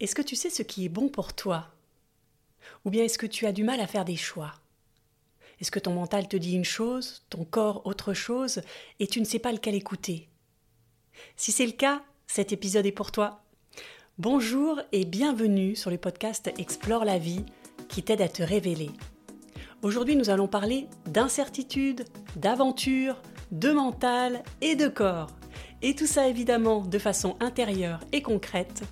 Est-ce 0.00 0.16
que 0.16 0.22
tu 0.22 0.34
sais 0.34 0.50
ce 0.50 0.64
qui 0.64 0.84
est 0.84 0.88
bon 0.88 1.08
pour 1.08 1.34
toi? 1.34 1.68
Ou 2.84 2.90
bien 2.90 3.04
est-ce 3.04 3.18
que 3.18 3.26
tu 3.26 3.46
as 3.46 3.52
du 3.52 3.62
mal 3.62 3.78
à 3.78 3.86
faire 3.86 4.04
des 4.04 4.16
choix? 4.16 4.52
Est-ce 5.60 5.70
que 5.70 5.78
ton 5.78 5.94
mental 5.94 6.26
te 6.26 6.36
dit 6.36 6.54
une 6.54 6.64
chose, 6.64 7.22
ton 7.30 7.44
corps 7.44 7.86
autre 7.86 8.12
chose, 8.12 8.60
et 8.98 9.06
tu 9.06 9.20
ne 9.20 9.24
sais 9.24 9.38
pas 9.38 9.52
lequel 9.52 9.76
écouter? 9.76 10.28
Si 11.36 11.52
c'est 11.52 11.64
le 11.64 11.72
cas, 11.72 12.02
cet 12.26 12.52
épisode 12.52 12.86
est 12.86 12.92
pour 12.92 13.12
toi. 13.12 13.44
Bonjour 14.18 14.80
et 14.90 15.04
bienvenue 15.04 15.76
sur 15.76 15.92
le 15.92 15.98
podcast 15.98 16.50
Explore 16.58 17.04
la 17.04 17.18
vie 17.18 17.44
qui 17.88 18.02
t'aide 18.02 18.20
à 18.20 18.28
te 18.28 18.42
révéler. 18.42 18.90
Aujourd'hui, 19.82 20.16
nous 20.16 20.28
allons 20.28 20.48
parler 20.48 20.88
d'incertitude, 21.06 22.04
d'aventure, 22.34 23.22
de 23.52 23.70
mental 23.70 24.42
et 24.60 24.74
de 24.74 24.88
corps. 24.88 25.30
Et 25.82 25.94
tout 25.94 26.08
ça 26.08 26.26
évidemment 26.26 26.80
de 26.80 26.98
façon 26.98 27.36
intérieure 27.38 28.00
et 28.10 28.22
concrète. 28.22 28.82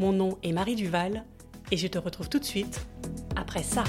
Mon 0.00 0.12
nom 0.12 0.38
est 0.42 0.52
Marie 0.52 0.76
Duval 0.76 1.26
et 1.70 1.76
je 1.76 1.86
te 1.86 1.98
retrouve 1.98 2.30
tout 2.30 2.38
de 2.38 2.44
suite 2.44 2.80
après 3.36 3.62
ça. 3.62 3.84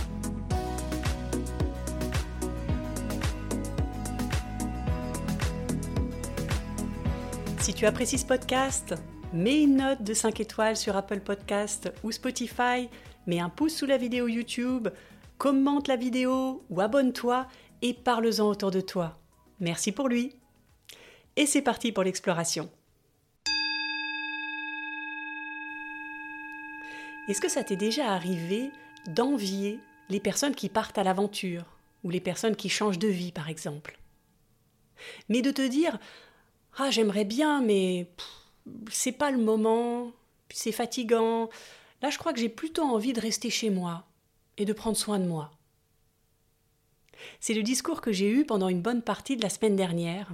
Si 7.61 7.73
tu 7.73 7.85
apprécies 7.85 8.17
ce 8.17 8.25
podcast, 8.25 8.93
mets 9.31 9.63
une 9.63 9.77
note 9.77 10.03
de 10.03 10.13
5 10.13 10.41
étoiles 10.41 10.75
sur 10.75 10.97
Apple 10.97 11.21
Podcast 11.21 11.89
ou 12.03 12.11
Spotify, 12.11 12.89
mets 13.25 13.39
un 13.39 13.47
pouce 13.47 13.77
sous 13.77 13.85
la 13.85 13.95
vidéo 13.95 14.27
YouTube, 14.27 14.89
commente 15.38 15.88
la 15.88 15.95
vidéo 15.95 16.61
ou 16.69 16.81
abonne-toi 16.81 17.47
et 17.81 17.93
parle-en 17.93 18.49
autour 18.49 18.71
de 18.71 18.81
toi. 18.81 19.17
Merci 19.61 19.93
pour 19.93 20.09
lui. 20.09 20.35
Et 21.38 21.45
c'est 21.45 21.61
parti 21.61 21.93
pour 21.93 22.03
l'exploration. 22.03 22.69
Est-ce 27.31 27.40
que 27.40 27.48
ça 27.48 27.63
t'est 27.63 27.78
déjà 27.78 28.11
arrivé 28.11 28.72
d'envier 29.08 29.80
les 30.09 30.19
personnes 30.19 30.53
qui 30.53 30.67
partent 30.67 30.97
à 30.97 31.03
l'aventure 31.05 31.64
ou 32.03 32.09
les 32.09 32.19
personnes 32.19 32.58
qui 32.58 32.67
changent 32.67 33.00
de 33.00 33.08
vie 33.08 33.31
par 33.31 33.47
exemple? 33.47 33.97
Mais 35.30 35.42
de 35.42 35.50
te 35.50 35.66
dire 35.66 35.97
ah 36.78 36.92
j'aimerais 36.92 37.23
bien 37.23 37.61
mais 37.61 38.11
c'est 38.89 39.14
pas 39.14 39.31
le 39.31 39.38
moment, 39.38 40.11
c'est 40.50 40.73
fatigant. 40.73 41.47
Là 42.02 42.09
je 42.09 42.17
crois 42.17 42.33
que 42.33 42.39
j'ai 42.42 42.50
plutôt 42.50 42.83
envie 42.83 43.14
de 43.14 43.22
rester 43.22 43.50
chez 43.50 43.70
moi 43.70 44.03
et 44.58 44.66
de 44.66 44.73
prendre 44.73 44.98
soin 44.98 45.17
de 45.17 45.25
moi. 45.25 45.52
C'est 47.39 47.53
le 47.53 47.64
discours 47.64 48.02
que 48.02 48.11
j'ai 48.11 48.30
eu 48.30 48.45
pendant 48.45 48.67
une 48.67 48.81
bonne 48.81 49.03
partie 49.03 49.38
de 49.38 49.42
la 49.42 49.50
semaine 49.50 49.77
dernière, 49.77 50.33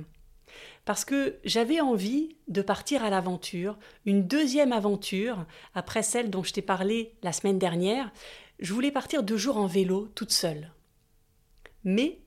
parce 0.85 1.05
que 1.05 1.37
j'avais 1.43 1.81
envie 1.81 2.35
de 2.47 2.61
partir 2.61 3.03
à 3.03 3.09
l'aventure, 3.09 3.77
une 4.05 4.27
deuxième 4.27 4.71
aventure, 4.71 5.45
après 5.75 6.03
celle 6.03 6.29
dont 6.29 6.43
je 6.43 6.53
t'ai 6.53 6.61
parlé 6.61 7.13
la 7.23 7.33
semaine 7.33 7.59
dernière. 7.59 8.11
Je 8.59 8.73
voulais 8.73 8.91
partir 8.91 9.23
deux 9.23 9.37
jours 9.37 9.57
en 9.57 9.67
vélo 9.67 10.07
toute 10.15 10.31
seule. 10.31 10.71
Mais 11.83 12.19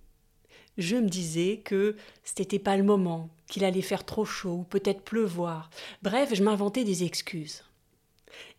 je 0.78 0.96
me 0.96 1.08
disais 1.08 1.62
que 1.64 1.96
ce 2.24 2.32
n'était 2.38 2.58
pas 2.58 2.76
le 2.76 2.82
moment, 2.82 3.30
qu'il 3.46 3.64
allait 3.64 3.82
faire 3.82 4.04
trop 4.04 4.24
chaud 4.24 4.58
ou 4.60 4.64
peut-être 4.64 5.02
pleuvoir. 5.02 5.70
Bref, 6.02 6.34
je 6.34 6.42
m'inventais 6.42 6.84
des 6.84 7.04
excuses. 7.04 7.64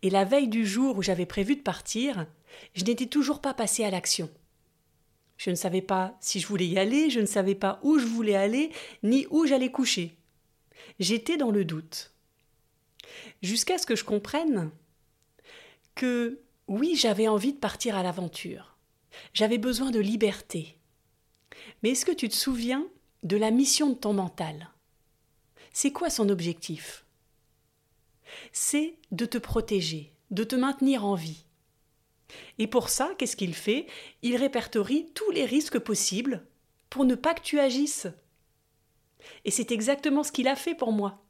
Et 0.02 0.10
la 0.10 0.24
veille 0.24 0.48
du 0.48 0.66
jour 0.66 0.98
où 0.98 1.02
j'avais 1.02 1.26
prévu 1.26 1.56
de 1.56 1.62
partir, 1.62 2.26
je 2.74 2.84
n'étais 2.84 3.06
toujours 3.06 3.40
pas 3.40 3.54
passé 3.54 3.84
à 3.84 3.90
l'action. 3.90 4.30
Je 5.42 5.50
ne 5.50 5.56
savais 5.56 5.82
pas 5.82 6.16
si 6.20 6.38
je 6.38 6.46
voulais 6.46 6.68
y 6.68 6.78
aller, 6.78 7.10
je 7.10 7.18
ne 7.18 7.26
savais 7.26 7.56
pas 7.56 7.80
où 7.82 7.98
je 7.98 8.06
voulais 8.06 8.36
aller, 8.36 8.70
ni 9.02 9.26
où 9.30 9.44
j'allais 9.44 9.72
coucher. 9.72 10.16
J'étais 11.00 11.36
dans 11.36 11.50
le 11.50 11.64
doute. 11.64 12.12
Jusqu'à 13.42 13.76
ce 13.76 13.84
que 13.84 13.96
je 13.96 14.04
comprenne 14.04 14.70
que 15.96 16.40
oui, 16.68 16.94
j'avais 16.94 17.26
envie 17.26 17.52
de 17.52 17.58
partir 17.58 17.96
à 17.96 18.04
l'aventure. 18.04 18.76
J'avais 19.34 19.58
besoin 19.58 19.90
de 19.90 19.98
liberté. 19.98 20.78
Mais 21.82 21.90
est-ce 21.90 22.06
que 22.06 22.12
tu 22.12 22.28
te 22.28 22.36
souviens 22.36 22.86
de 23.24 23.36
la 23.36 23.50
mission 23.50 23.90
de 23.90 23.94
ton 23.94 24.12
mental? 24.12 24.70
C'est 25.72 25.90
quoi 25.90 26.08
son 26.08 26.28
objectif? 26.28 27.04
C'est 28.52 28.94
de 29.10 29.26
te 29.26 29.38
protéger, 29.38 30.14
de 30.30 30.44
te 30.44 30.54
maintenir 30.54 31.04
en 31.04 31.16
vie. 31.16 31.46
Et 32.58 32.66
pour 32.66 32.88
ça, 32.88 33.12
qu'est-ce 33.18 33.36
qu'il 33.36 33.54
fait? 33.54 33.86
Il 34.22 34.36
répertorie 34.36 35.10
tous 35.14 35.30
les 35.30 35.44
risques 35.44 35.78
possibles 35.78 36.46
pour 36.90 37.04
ne 37.04 37.14
pas 37.14 37.34
que 37.34 37.42
tu 37.42 37.58
agisses. 37.58 38.06
Et 39.44 39.50
c'est 39.50 39.72
exactement 39.72 40.22
ce 40.22 40.32
qu'il 40.32 40.48
a 40.48 40.56
fait 40.56 40.74
pour 40.74 40.92
moi. 40.92 41.22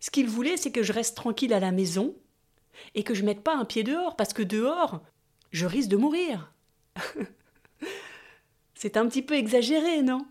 Ce 0.00 0.10
qu'il 0.10 0.28
voulait, 0.28 0.56
c'est 0.56 0.72
que 0.72 0.82
je 0.82 0.92
reste 0.92 1.16
tranquille 1.16 1.52
à 1.52 1.60
la 1.60 1.72
maison 1.72 2.14
et 2.94 3.02
que 3.02 3.14
je 3.14 3.24
mette 3.24 3.42
pas 3.42 3.56
un 3.56 3.64
pied 3.64 3.84
dehors, 3.84 4.16
parce 4.16 4.32
que 4.32 4.42
dehors, 4.42 5.00
je 5.52 5.66
risque 5.66 5.88
de 5.88 5.96
mourir. 5.96 6.52
c'est 8.74 8.96
un 8.96 9.06
petit 9.06 9.22
peu 9.22 9.34
exagéré, 9.34 10.02
non? 10.02 10.26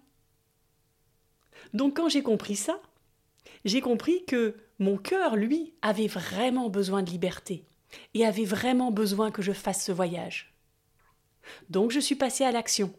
Donc 1.73 1.97
quand 1.97 2.09
j'ai 2.09 2.21
compris 2.21 2.55
ça, 2.55 2.79
j'ai 3.65 3.81
compris 3.81 4.25
que 4.25 4.55
mon 4.79 4.97
cœur, 4.97 5.35
lui, 5.35 5.73
avait 5.81 6.07
vraiment 6.07 6.69
besoin 6.69 7.03
de 7.03 7.09
liberté 7.09 7.65
et 8.13 8.25
avait 8.25 8.45
vraiment 8.45 8.91
besoin 8.91 9.31
que 9.31 9.41
je 9.41 9.51
fasse 9.51 9.85
ce 9.85 9.91
voyage. 9.91 10.53
Donc 11.69 11.91
je 11.91 11.99
suis 11.99 12.15
passée 12.15 12.43
à 12.43 12.51
l'action. 12.51 12.93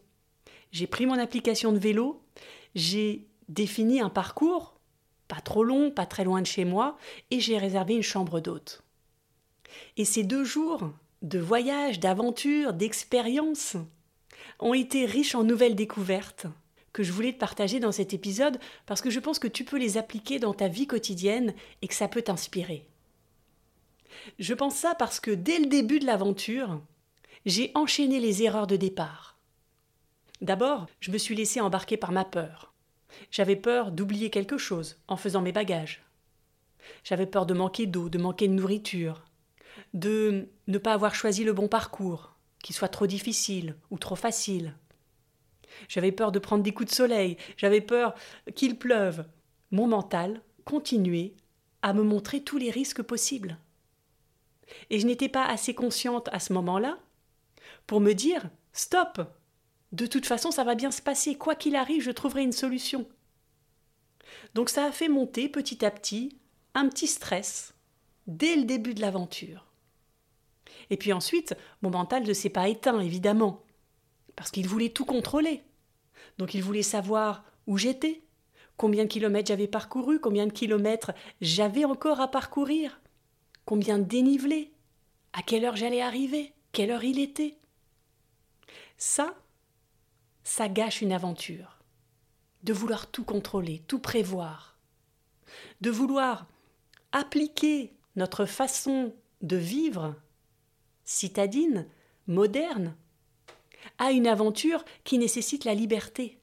J'ai 0.71 0.87
pris 0.87 1.05
mon 1.05 1.17
application 1.17 1.71
de 1.71 1.79
vélo, 1.79 2.21
j'ai 2.75 3.27
défini 3.47 4.01
un 4.01 4.09
parcours, 4.09 4.79
pas 5.27 5.41
trop 5.41 5.63
long, 5.63 5.91
pas 5.91 6.05
très 6.05 6.23
loin 6.23 6.41
de 6.41 6.47
chez 6.47 6.65
moi, 6.65 6.97
et 7.31 7.39
j'ai 7.39 7.57
réservé 7.57 7.95
une 7.95 8.03
chambre 8.03 8.39
d'hôte. 8.39 8.83
Et 9.97 10.05
ces 10.05 10.23
deux 10.23 10.43
jours 10.43 10.91
de 11.21 11.39
voyage, 11.39 11.99
d'aventure, 11.99 12.73
d'expérience 12.73 13.77
ont 14.59 14.73
été 14.73 15.05
riches 15.05 15.35
en 15.35 15.43
nouvelles 15.43 15.75
découvertes 15.75 16.47
que 16.93 17.03
je 17.03 17.11
voulais 17.11 17.33
te 17.33 17.39
partager 17.39 17.79
dans 17.81 17.91
cet 17.91 18.13
épisode 18.13 18.57
parce 18.85 19.01
que 19.01 19.09
je 19.09 19.19
pense 19.19 19.37
que 19.37 19.49
tu 19.49 19.65
peux 19.65 19.77
les 19.77 19.97
appliquer 19.97 20.39
dans 20.39 20.53
ta 20.53 20.69
vie 20.69 20.87
quotidienne 20.87 21.53
et 21.81 21.87
que 21.87 21.93
ça 21.93 22.07
peut 22.07 22.21
t'inspirer. 22.21 22.87
Je 24.39 24.53
pense 24.53 24.75
ça 24.75 24.95
parce 24.95 25.19
que 25.19 25.31
dès 25.31 25.59
le 25.59 25.67
début 25.67 25.99
de 25.99 26.05
l'aventure, 26.05 26.81
j'ai 27.45 27.71
enchaîné 27.75 28.19
les 28.19 28.43
erreurs 28.43 28.67
de 28.67 28.75
départ. 28.75 29.37
D'abord, 30.41 30.87
je 30.99 31.11
me 31.11 31.17
suis 31.17 31.35
laissé 31.35 31.61
embarquer 31.61 31.97
par 31.97 32.11
ma 32.11 32.25
peur. 32.25 32.73
J'avais 33.31 33.55
peur 33.55 33.91
d'oublier 33.91 34.29
quelque 34.29 34.57
chose 34.57 34.97
en 35.07 35.17
faisant 35.17 35.41
mes 35.41 35.51
bagages. 35.51 36.03
J'avais 37.03 37.25
peur 37.25 37.45
de 37.45 37.53
manquer 37.53 37.85
d'eau, 37.85 38.09
de 38.09 38.17
manquer 38.17 38.47
de 38.47 38.53
nourriture, 38.53 39.23
de 39.93 40.49
ne 40.67 40.77
pas 40.77 40.93
avoir 40.93 41.15
choisi 41.15 41.43
le 41.43 41.53
bon 41.53 41.67
parcours, 41.67 42.35
qu'il 42.63 42.75
soit 42.75 42.89
trop 42.89 43.07
difficile 43.07 43.75
ou 43.89 43.97
trop 43.97 44.15
facile. 44.15 44.75
J'avais 45.87 46.11
peur 46.11 46.31
de 46.31 46.39
prendre 46.39 46.63
des 46.63 46.73
coups 46.73 46.89
de 46.89 46.95
soleil, 46.95 47.37
j'avais 47.57 47.81
peur 47.81 48.15
qu'il 48.55 48.77
pleuve. 48.77 49.25
Mon 49.71 49.87
mental 49.87 50.41
continuait 50.63 51.33
à 51.81 51.93
me 51.93 52.03
montrer 52.03 52.41
tous 52.41 52.57
les 52.57 52.71
risques 52.71 53.03
possibles. 53.03 53.57
Et 54.89 54.99
je 54.99 55.07
n'étais 55.07 55.29
pas 55.29 55.45
assez 55.45 55.73
consciente 55.73 56.29
à 56.31 56.39
ce 56.39 56.53
moment-là 56.53 56.97
pour 57.87 58.01
me 58.01 58.13
dire 58.13 58.49
Stop 58.73 59.21
De 59.91 60.07
toute 60.07 60.25
façon, 60.25 60.51
ça 60.51 60.63
va 60.63 60.75
bien 60.75 60.91
se 60.91 61.01
passer. 61.01 61.35
Quoi 61.35 61.55
qu'il 61.55 61.75
arrive, 61.75 62.01
je 62.01 62.11
trouverai 62.11 62.43
une 62.43 62.51
solution. 62.51 63.07
Donc 64.53 64.69
ça 64.69 64.85
a 64.85 64.91
fait 64.91 65.09
monter 65.09 65.49
petit 65.49 65.85
à 65.85 65.91
petit 65.91 66.37
un 66.73 66.89
petit 66.89 67.07
stress 67.07 67.73
dès 68.27 68.55
le 68.55 68.63
début 68.63 68.93
de 68.93 69.01
l'aventure. 69.01 69.65
Et 70.89 70.97
puis 70.97 71.13
ensuite, 71.13 71.55
mon 71.81 71.89
mental 71.89 72.23
ne 72.23 72.33
s'est 72.33 72.49
pas 72.49 72.67
éteint, 72.67 72.99
évidemment, 72.99 73.63
parce 74.35 74.51
qu'il 74.51 74.67
voulait 74.67 74.89
tout 74.89 75.05
contrôler. 75.05 75.63
Donc 76.37 76.53
il 76.53 76.63
voulait 76.63 76.83
savoir 76.83 77.43
où 77.67 77.77
j'étais, 77.77 78.21
combien 78.77 79.03
de 79.03 79.09
kilomètres 79.09 79.47
j'avais 79.47 79.67
parcouru, 79.67 80.19
combien 80.19 80.47
de 80.47 80.51
kilomètres 80.51 81.11
j'avais 81.41 81.85
encore 81.85 82.19
à 82.19 82.29
parcourir, 82.29 82.99
combien 83.65 83.99
dénivelé, 83.99 84.71
à 85.33 85.41
quelle 85.41 85.65
heure 85.65 85.75
j'allais 85.75 86.01
arriver, 86.01 86.53
quelle 86.71 86.91
heure 86.91 87.03
il 87.03 87.19
était. 87.19 87.57
Ça, 88.97 89.35
ça 90.43 90.69
gâche 90.69 91.01
une 91.01 91.11
aventure. 91.11 91.79
De 92.63 92.73
vouloir 92.73 93.07
tout 93.11 93.23
contrôler, 93.23 93.83
tout 93.87 93.99
prévoir. 93.99 94.77
De 95.81 95.89
vouloir 95.89 96.47
appliquer 97.11 97.93
notre 98.15 98.45
façon 98.45 99.13
de 99.41 99.57
vivre 99.57 100.15
citadine, 101.03 101.87
moderne, 102.27 102.95
à 103.99 104.11
une 104.11 104.27
aventure 104.27 104.83
qui 105.03 105.17
nécessite 105.17 105.65
la 105.65 105.75
liberté. 105.75 106.39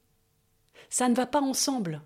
Ça 0.88 1.08
ne 1.08 1.14
va 1.14 1.26
pas 1.26 1.40
ensemble. 1.40 2.02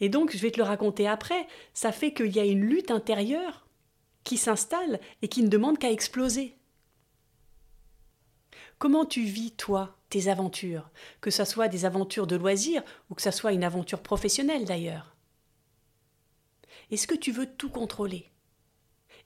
Et 0.00 0.08
donc, 0.08 0.32
je 0.32 0.38
vais 0.38 0.50
te 0.50 0.58
le 0.58 0.64
raconter 0.64 1.08
après, 1.08 1.46
ça 1.72 1.92
fait 1.92 2.12
qu'il 2.12 2.34
y 2.34 2.40
a 2.40 2.44
une 2.44 2.64
lutte 2.64 2.90
intérieure 2.90 3.67
qui 4.28 4.36
s'installe 4.36 5.00
et 5.22 5.28
qui 5.28 5.42
ne 5.42 5.48
demande 5.48 5.78
qu'à 5.78 5.90
exploser. 5.90 6.54
Comment 8.78 9.06
tu 9.06 9.22
vis, 9.22 9.52
toi, 9.52 9.96
tes 10.10 10.28
aventures, 10.28 10.90
que 11.22 11.30
ce 11.30 11.46
soit 11.46 11.68
des 11.68 11.86
aventures 11.86 12.26
de 12.26 12.36
loisirs 12.36 12.82
ou 13.08 13.14
que 13.14 13.22
ce 13.22 13.30
soit 13.30 13.52
une 13.52 13.64
aventure 13.64 14.02
professionnelle 14.02 14.66
d'ailleurs? 14.66 15.16
Est-ce 16.90 17.06
que 17.06 17.14
tu 17.14 17.32
veux 17.32 17.46
tout 17.46 17.70
contrôler? 17.70 18.30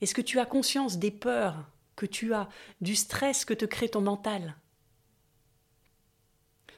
Est-ce 0.01 0.15
que 0.15 0.21
tu 0.21 0.39
as 0.39 0.47
conscience 0.47 0.99
des 0.99 1.11
peurs 1.11 1.69
que 1.97 2.07
tu 2.07 2.33
as, 2.33 2.49
du 2.81 2.95
stress 2.95 3.45
que 3.45 3.55
te 3.55 3.65
crée 3.65 3.89
ton 3.89 4.03
mental? 4.03 4.55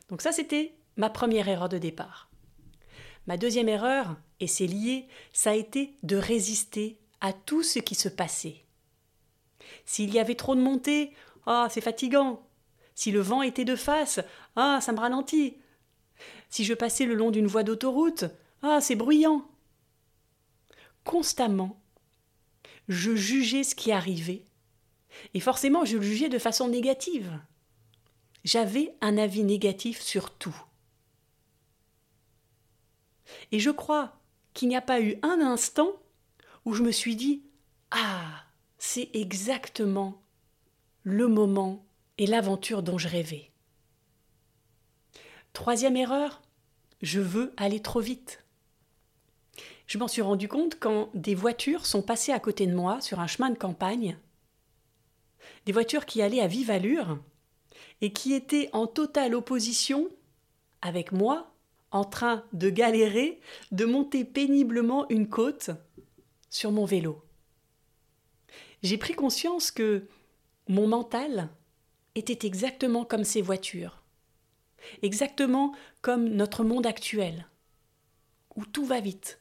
Donc 0.09 0.23
ça, 0.23 0.33
c'était 0.33 0.75
ma 0.97 1.11
première 1.11 1.49
erreur 1.49 1.69
de 1.69 1.77
départ. 1.77 2.31
Ma 3.27 3.37
deuxième 3.37 3.69
erreur, 3.69 4.17
et 4.41 4.47
c'est 4.47 4.67
lié, 4.67 5.09
ça 5.35 5.51
a 5.51 5.55
été 5.55 5.95
de 6.03 6.17
résister 6.17 7.04
à 7.25 7.33
tout 7.33 7.63
ce 7.63 7.79
qui 7.79 7.95
se 7.95 8.11
passait. 8.11 8.67
S'il 9.87 10.13
y 10.13 10.19
avait 10.19 10.35
trop 10.35 10.55
de 10.55 10.61
montées, 10.61 11.15
ah, 11.47 11.69
c'est 11.71 11.81
fatigant. 11.81 12.47
Si 12.95 13.13
le 13.13 13.21
vent 13.23 13.41
était 13.41 13.65
de 13.65 13.77
face, 13.77 14.21
ah, 14.57 14.81
ça 14.83 14.93
me 14.93 15.01
ralentit. 15.01 15.57
Si 16.51 16.67
je 16.67 16.75
passais 16.75 17.07
le 17.07 17.15
long 17.15 17.31
d'une 17.31 17.47
voie 17.47 17.63
d'autoroute, 17.63 18.27
ah, 18.61 18.83
c'est 18.83 18.95
bruyant. 18.95 19.49
Constamment, 21.03 21.81
je 22.89 23.17
jugeais 23.17 23.65
ce 23.65 23.75
qui 23.75 23.91
arrivait, 23.91 24.45
et 25.33 25.41
forcément 25.41 25.87
je 25.87 25.97
le 25.97 26.03
jugeais 26.03 26.29
de 26.29 26.39
façon 26.39 26.69
négative. 26.69 27.41
J'avais 28.45 28.95
un 29.01 29.17
avis 29.17 29.45
négatif 29.45 30.03
sur 30.03 30.31
tout. 30.31 30.63
Et 33.51 33.61
je 33.61 33.71
crois 33.71 34.21
qu'il 34.53 34.69
n'y 34.69 34.77
a 34.77 34.83
pas 34.83 35.01
eu 35.01 35.19
un 35.23 35.41
instant 35.41 35.91
où 36.65 36.73
je 36.73 36.83
me 36.83 36.93
suis 36.93 37.17
dit 37.17 37.43
Ah, 37.91 38.45
c'est 38.79 39.11
exactement 39.15 40.23
le 41.03 41.29
moment 41.29 41.85
et 42.19 42.27
l'aventure 42.27 42.83
dont 42.83 42.99
je 42.99 43.09
rêvais. 43.09 43.51
Troisième 45.53 45.97
erreur, 45.97 46.43
je 47.03 47.21
veux 47.21 47.53
aller 47.57 47.81
trop 47.81 48.01
vite. 48.01 48.45
Je 49.87 49.99
m'en 49.99 50.09
suis 50.09 50.23
rendu 50.23 50.49
compte 50.49 50.79
quand 50.81 51.11
des 51.15 51.35
voitures 51.35 51.87
sont 51.87 52.03
passées 52.03 52.33
à 52.33 52.41
côté 52.41 52.67
de 52.67 52.75
moi 52.75 53.01
sur 53.01 53.21
un 53.21 53.27
chemin 53.27 53.51
de 53.51 53.59
campagne, 53.59 54.17
des 55.67 55.73
voitures 55.73 56.07
qui 56.07 56.23
allaient 56.23 56.41
à 56.41 56.47
vive 56.47 56.71
allure 56.71 57.19
et 58.01 58.13
qui 58.13 58.33
étaient 58.33 58.71
en 58.73 58.87
totale 58.87 59.35
opposition 59.35 60.09
avec 60.81 61.13
moi 61.13 61.51
en 61.91 62.05
train 62.05 62.45
de 62.53 62.71
galérer, 62.71 63.41
de 63.71 63.85
monter 63.85 64.25
péniblement 64.25 65.07
une 65.11 65.29
côte 65.29 65.71
sur 66.55 66.71
mon 66.71 66.85
vélo. 66.85 67.21
J'ai 68.85 68.97
pris 68.97 69.15
conscience 69.15 69.73
que 69.73 70.07
mon 70.69 70.87
mental 70.87 71.49
était 72.15 72.47
exactement 72.47 73.05
comme 73.05 73.25
ces 73.25 73.43
voitures, 73.43 74.05
exactement 75.03 75.75
comme 76.01 76.29
notre 76.29 76.63
monde 76.63 76.87
actuel, 76.87 77.49
où 78.55 78.65
tout 78.67 78.85
va 78.85 79.01
vite, 79.01 79.41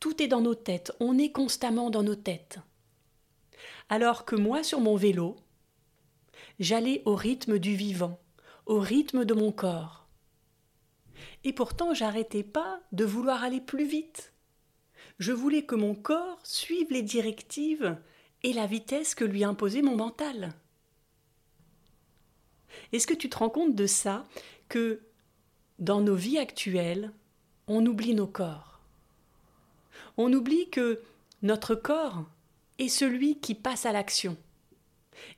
tout 0.00 0.22
est 0.22 0.26
dans 0.26 0.40
nos 0.40 0.54
têtes, 0.54 0.90
on 1.00 1.18
est 1.18 1.32
constamment 1.32 1.90
dans 1.90 2.02
nos 2.02 2.14
têtes. 2.14 2.58
Alors 3.90 4.24
que 4.24 4.34
moi, 4.34 4.62
sur 4.62 4.80
mon 4.80 4.96
vélo, 4.96 5.36
j'allais 6.58 7.02
au 7.04 7.14
rythme 7.14 7.58
du 7.58 7.76
vivant, 7.76 8.18
au 8.64 8.80
rythme 8.80 9.26
de 9.26 9.34
mon 9.34 9.52
corps. 9.52 10.08
Et 11.44 11.52
pourtant, 11.52 11.92
j'arrêtais 11.92 12.42
pas 12.42 12.80
de 12.92 13.04
vouloir 13.04 13.44
aller 13.44 13.60
plus 13.60 13.84
vite. 13.86 14.33
Je 15.18 15.32
voulais 15.32 15.62
que 15.62 15.74
mon 15.74 15.94
corps 15.94 16.40
suive 16.42 16.90
les 16.90 17.02
directives 17.02 17.96
et 18.42 18.52
la 18.52 18.66
vitesse 18.66 19.14
que 19.14 19.24
lui 19.24 19.44
imposait 19.44 19.82
mon 19.82 19.96
mental. 19.96 20.52
Est-ce 22.92 23.06
que 23.06 23.14
tu 23.14 23.30
te 23.30 23.38
rends 23.38 23.50
compte 23.50 23.74
de 23.74 23.86
ça 23.86 24.26
que 24.68 25.00
dans 25.78 26.00
nos 26.00 26.14
vies 26.14 26.38
actuelles, 26.38 27.12
on 27.68 27.84
oublie 27.86 28.14
nos 28.14 28.26
corps? 28.26 28.80
On 30.16 30.32
oublie 30.32 30.68
que 30.70 31.00
notre 31.42 31.74
corps 31.74 32.24
est 32.78 32.88
celui 32.88 33.38
qui 33.38 33.54
passe 33.54 33.86
à 33.86 33.92
l'action. 33.92 34.36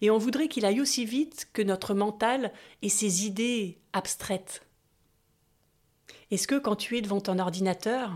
Et 0.00 0.10
on 0.10 0.18
voudrait 0.18 0.48
qu'il 0.48 0.64
aille 0.64 0.80
aussi 0.80 1.04
vite 1.04 1.48
que 1.52 1.62
notre 1.62 1.94
mental 1.94 2.52
et 2.82 2.88
ses 2.88 3.26
idées 3.26 3.78
abstraites. 3.92 4.66
Est-ce 6.30 6.48
que 6.48 6.58
quand 6.58 6.76
tu 6.76 6.96
es 6.96 7.02
devant 7.02 7.20
ton 7.20 7.38
ordinateur, 7.38 8.12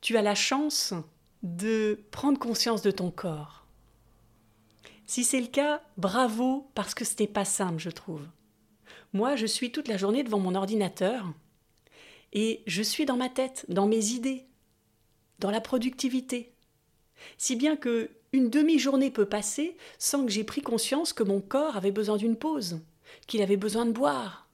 tu 0.00 0.16
as 0.16 0.22
la 0.22 0.34
chance 0.34 0.94
de 1.42 2.00
prendre 2.10 2.38
conscience 2.38 2.82
de 2.82 2.90
ton 2.90 3.10
corps 3.10 3.66
Si 5.06 5.24
c'est 5.24 5.40
le 5.40 5.46
cas, 5.46 5.82
bravo, 5.96 6.70
parce 6.74 6.94
que 6.94 7.04
c'était 7.04 7.26
pas 7.26 7.44
simple, 7.44 7.78
je 7.78 7.90
trouve. 7.90 8.26
Moi, 9.12 9.36
je 9.36 9.46
suis 9.46 9.72
toute 9.72 9.88
la 9.88 9.96
journée 9.96 10.22
devant 10.22 10.38
mon 10.38 10.54
ordinateur 10.54 11.24
et 12.32 12.62
je 12.66 12.82
suis 12.82 13.06
dans 13.06 13.16
ma 13.16 13.28
tête, 13.28 13.64
dans 13.68 13.86
mes 13.86 14.10
idées, 14.10 14.46
dans 15.38 15.50
la 15.50 15.60
productivité. 15.60 16.52
Si 17.36 17.56
bien 17.56 17.76
que 17.76 18.10
une 18.32 18.50
demi-journée 18.50 19.10
peut 19.10 19.26
passer 19.28 19.76
sans 19.98 20.26
que 20.26 20.30
j'ai 20.30 20.44
pris 20.44 20.60
conscience 20.60 21.12
que 21.12 21.22
mon 21.22 21.40
corps 21.40 21.76
avait 21.76 21.92
besoin 21.92 22.18
d'une 22.18 22.36
pause, 22.36 22.80
qu'il 23.26 23.40
avait 23.40 23.56
besoin 23.56 23.86
de 23.86 23.92
boire, 23.92 24.48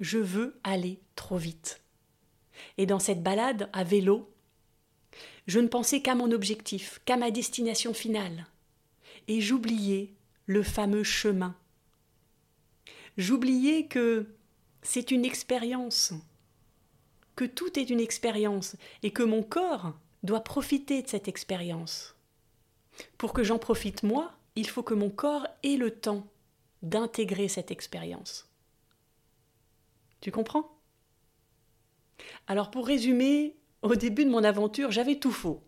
je 0.00 0.18
veux 0.18 0.58
aller 0.64 1.00
trop 1.14 1.36
vite. 1.36 1.80
Et 2.76 2.86
dans 2.86 2.98
cette 2.98 3.22
balade 3.22 3.68
à 3.72 3.84
vélo, 3.84 4.30
je 5.46 5.60
ne 5.60 5.68
pensais 5.68 6.02
qu'à 6.02 6.14
mon 6.14 6.30
objectif, 6.32 7.00
qu'à 7.04 7.16
ma 7.16 7.30
destination 7.30 7.94
finale. 7.94 8.46
Et 9.28 9.40
j'oubliais 9.40 10.12
le 10.46 10.62
fameux 10.62 11.04
chemin. 11.04 11.54
J'oubliais 13.16 13.86
que 13.86 14.26
c'est 14.82 15.10
une 15.10 15.24
expérience, 15.24 16.12
que 17.34 17.44
tout 17.44 17.78
est 17.78 17.90
une 17.90 18.00
expérience 18.00 18.76
et 19.02 19.10
que 19.10 19.22
mon 19.22 19.42
corps 19.42 19.94
doit 20.22 20.44
profiter 20.44 21.02
de 21.02 21.08
cette 21.08 21.28
expérience. 21.28 22.14
Pour 23.16 23.32
que 23.32 23.44
j'en 23.44 23.58
profite 23.58 24.02
moi, 24.02 24.32
il 24.56 24.68
faut 24.68 24.82
que 24.82 24.94
mon 24.94 25.10
corps 25.10 25.46
ait 25.62 25.76
le 25.76 25.90
temps 25.90 26.26
d'intégrer 26.82 27.48
cette 27.48 27.70
expérience. 27.70 28.48
Tu 30.20 30.30
comprends? 30.30 30.77
Alors 32.50 32.70
pour 32.70 32.86
résumer, 32.86 33.56
au 33.82 33.94
début 33.94 34.24
de 34.24 34.30
mon 34.30 34.42
aventure, 34.42 34.90
j'avais 34.90 35.16
tout 35.16 35.30
faux. 35.30 35.62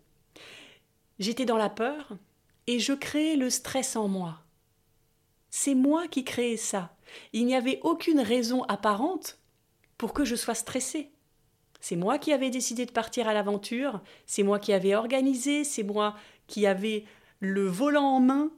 J'étais 1.19 1.45
dans 1.45 1.57
la 1.57 1.69
peur 1.69 2.17
et 2.65 2.79
je 2.79 2.93
créais 2.93 3.35
le 3.35 3.51
stress 3.51 3.95
en 3.95 4.07
moi. 4.07 4.39
C'est 5.51 5.75
moi 5.75 6.07
qui 6.07 6.23
créais 6.23 6.57
ça. 6.57 6.95
Il 7.33 7.45
n'y 7.45 7.55
avait 7.55 7.79
aucune 7.83 8.19
raison 8.19 8.63
apparente 8.63 9.37
pour 9.99 10.11
que 10.11 10.25
je 10.25 10.35
sois 10.35 10.55
stressée. 10.55 11.11
C'est 11.81 11.95
moi 11.95 12.17
qui 12.17 12.33
avais 12.33 12.49
décidé 12.49 12.87
de 12.87 12.91
partir 12.91 13.27
à 13.27 13.33
l'aventure, 13.33 14.01
c'est 14.25 14.43
moi 14.43 14.57
qui 14.57 14.73
avais 14.73 14.95
organisé, 14.95 15.63
c'est 15.63 15.83
moi 15.83 16.15
qui 16.47 16.65
avais 16.65 17.05
le 17.39 17.67
volant 17.67 18.05
en 18.05 18.19
main. 18.19 18.51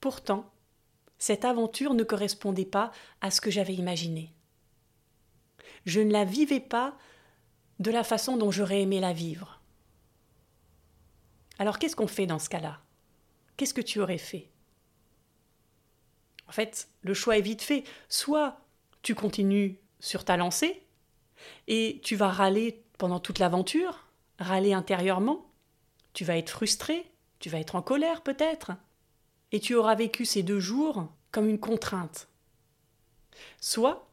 Pourtant, 0.00 0.50
cette 1.18 1.44
aventure 1.44 1.92
ne 1.92 2.04
correspondait 2.04 2.64
pas 2.64 2.90
à 3.20 3.30
ce 3.30 3.42
que 3.42 3.50
j'avais 3.50 3.74
imaginé 3.74 4.32
je 5.84 6.00
ne 6.00 6.12
la 6.12 6.24
vivais 6.24 6.60
pas 6.60 6.96
de 7.78 7.90
la 7.90 8.04
façon 8.04 8.36
dont 8.36 8.50
j'aurais 8.50 8.82
aimé 8.82 9.00
la 9.00 9.12
vivre. 9.12 9.60
Alors 11.58 11.78
qu'est-ce 11.78 11.96
qu'on 11.96 12.06
fait 12.06 12.26
dans 12.26 12.38
ce 12.38 12.48
cas-là? 12.48 12.80
Qu'est-ce 13.56 13.74
que 13.74 13.80
tu 13.80 14.00
aurais 14.00 14.18
fait? 14.18 14.48
En 16.48 16.52
fait, 16.52 16.88
le 17.02 17.14
choix 17.14 17.38
est 17.38 17.42
vite 17.42 17.62
fait. 17.62 17.84
Soit 18.08 18.60
tu 19.02 19.14
continues 19.14 19.78
sur 20.00 20.24
ta 20.24 20.36
lancée 20.36 20.82
et 21.66 22.00
tu 22.04 22.16
vas 22.16 22.28
râler 22.28 22.84
pendant 22.98 23.20
toute 23.20 23.38
l'aventure, 23.38 24.06
râler 24.38 24.72
intérieurement, 24.72 25.50
tu 26.12 26.24
vas 26.24 26.36
être 26.36 26.50
frustré, 26.50 27.10
tu 27.38 27.48
vas 27.48 27.58
être 27.58 27.74
en 27.74 27.82
colère 27.82 28.22
peut-être, 28.22 28.72
et 29.50 29.60
tu 29.60 29.74
auras 29.74 29.94
vécu 29.94 30.24
ces 30.24 30.42
deux 30.42 30.60
jours 30.60 31.08
comme 31.30 31.48
une 31.48 31.58
contrainte. 31.58 32.28
Soit 33.60 34.08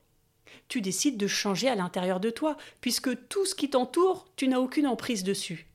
tu 0.67 0.81
décides 0.81 1.17
de 1.17 1.27
changer 1.27 1.67
à 1.67 1.75
l'intérieur 1.75 2.19
de 2.19 2.29
toi, 2.29 2.57
puisque 2.81 3.27
tout 3.27 3.45
ce 3.45 3.55
qui 3.55 3.69
t'entoure, 3.69 4.27
tu 4.35 4.47
n'as 4.47 4.59
aucune 4.59 4.87
emprise 4.87 5.23
dessus. 5.23 5.67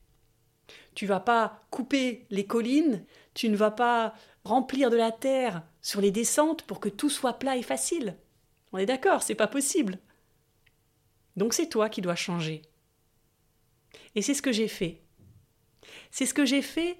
Tu 0.95 1.05
vas 1.05 1.19
pas 1.19 1.61
couper 1.69 2.25
les 2.29 2.45
collines, 2.45 3.03
tu 3.33 3.49
ne 3.49 3.57
vas 3.57 3.71
pas 3.71 4.15
remplir 4.45 4.89
de 4.89 4.95
la 4.95 5.11
terre 5.11 5.63
sur 5.81 5.99
les 6.01 6.11
descentes 6.11 6.63
pour 6.63 6.79
que 6.79 6.89
tout 6.89 7.09
soit 7.09 7.33
plat 7.33 7.57
et 7.57 7.63
facile. 7.63 8.15
On 8.71 8.77
est 8.77 8.85
d'accord, 8.85 9.23
c'est 9.23 9.35
pas 9.35 9.47
possible. 9.47 9.99
Donc 11.35 11.53
c'est 11.53 11.67
toi 11.67 11.89
qui 11.89 12.01
dois 12.01 12.15
changer. 12.15 12.61
Et 14.15 14.21
c'est 14.21 14.33
ce 14.33 14.41
que 14.41 14.51
j'ai 14.51 14.67
fait. 14.67 15.01
C'est 16.11 16.25
ce 16.25 16.33
que 16.33 16.45
j'ai 16.45 16.61
fait 16.61 16.97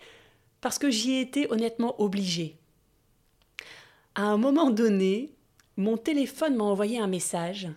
parce 0.59 0.77
que 0.77 0.89
j'y 0.89 1.13
ai 1.13 1.21
été 1.21 1.51
honnêtement 1.51 2.01
obligée. 2.01 2.57
À 4.15 4.23
un 4.23 4.37
moment 4.37 4.71
donné, 4.71 5.34
mon 5.77 5.97
téléphone 5.97 6.55
m'a 6.55 6.63
envoyé 6.63 6.99
un 6.99 7.07
message 7.07 7.67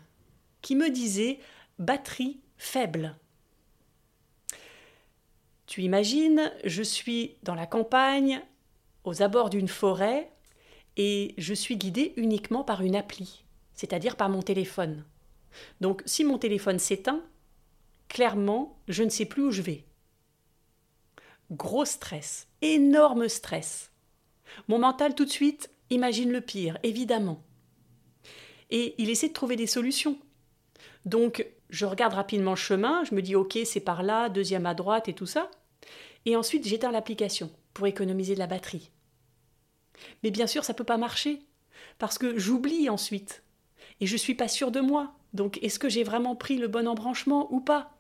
qui 0.63 0.77
me 0.77 0.91
disait 0.91 1.41
batterie 1.79 2.41
faible. 2.57 3.17
Tu 5.67 5.83
imagines, 5.83 6.53
je 6.65 6.83
suis 6.83 7.37
dans 7.43 7.55
la 7.55 7.67
campagne, 7.67 8.41
aux 9.05 9.23
abords 9.23 9.51
d'une 9.51 9.69
forêt, 9.69 10.31
et 10.97 11.35
je 11.39 11.55
suis 11.55 11.77
guidée 11.77 12.13
uniquement 12.17 12.65
par 12.65 12.83
une 12.83 12.97
appli, 12.97 13.45
c'est-à-dire 13.75 14.17
par 14.17 14.29
mon 14.29 14.43
téléphone. 14.43 15.05
Donc 15.81 16.03
si 16.07 16.25
mon 16.25 16.39
téléphone 16.39 16.79
s'éteint, 16.79 17.23
clairement, 18.09 18.79
je 18.89 19.03
ne 19.03 19.11
sais 19.11 19.27
plus 19.27 19.43
où 19.43 19.51
je 19.51 19.63
vais. 19.63 19.85
gros 21.51 21.85
stress, 21.85 22.47
énorme 22.63 23.29
stress. 23.29 23.91
Mon 24.69 24.79
mental 24.79 25.15
tout 25.15 25.25
de 25.25 25.31
suite 25.31 25.71
imagine 25.91 26.31
le 26.31 26.41
pire, 26.41 26.79
évidemment. 26.83 27.43
Et 28.71 28.95
il 28.99 29.11
essaie 29.11 29.29
de 29.29 29.33
trouver 29.33 29.57
des 29.57 29.67
solutions. 29.67 30.19
Donc, 31.05 31.47
je 31.71 31.87
regarde 31.87 32.15
rapidement 32.15 32.53
le 32.53 32.57
chemin, 32.57 33.05
je 33.05 33.15
me 33.15 33.23
dis 33.23 33.35
ok, 33.35 33.59
c'est 33.65 33.81
par 33.81 34.03
là, 34.03 34.29
deuxième 34.29 34.67
à 34.67 34.75
droite 34.75 35.09
et 35.09 35.15
tout 35.15 35.27
ça. 35.27 35.51
Et 36.27 36.37
ensuite, 36.37 36.67
j'éteins 36.67 36.93
l'application 36.93 37.51
pour 37.75 37.87
économiser 37.87 38.35
de 38.35 38.39
la 38.39 38.47
batterie. 38.47 38.91
Mais 40.23 40.31
bien 40.31 40.47
sûr, 40.47 40.65
ça 40.65 40.73
ne 40.73 40.79
peut 40.79 40.85
pas 40.85 40.97
marcher, 40.97 41.41
parce 41.99 42.19
que 42.19 42.39
j'oublie 42.39 42.89
ensuite. 42.89 43.43
Et 44.01 44.07
je 44.07 44.13
ne 44.13 44.19
suis 44.19 44.35
pas 44.35 44.49
sûre 44.49 44.71
de 44.71 44.81
moi. 44.81 45.15
Donc, 45.33 45.59
est-ce 45.63 45.79
que 45.79 45.89
j'ai 45.89 46.05
vraiment 46.05 46.37
pris 46.37 46.59
le 46.59 46.69
bon 46.69 46.87
embranchement 46.87 47.53
ou 47.53 47.61
pas? 47.61 47.99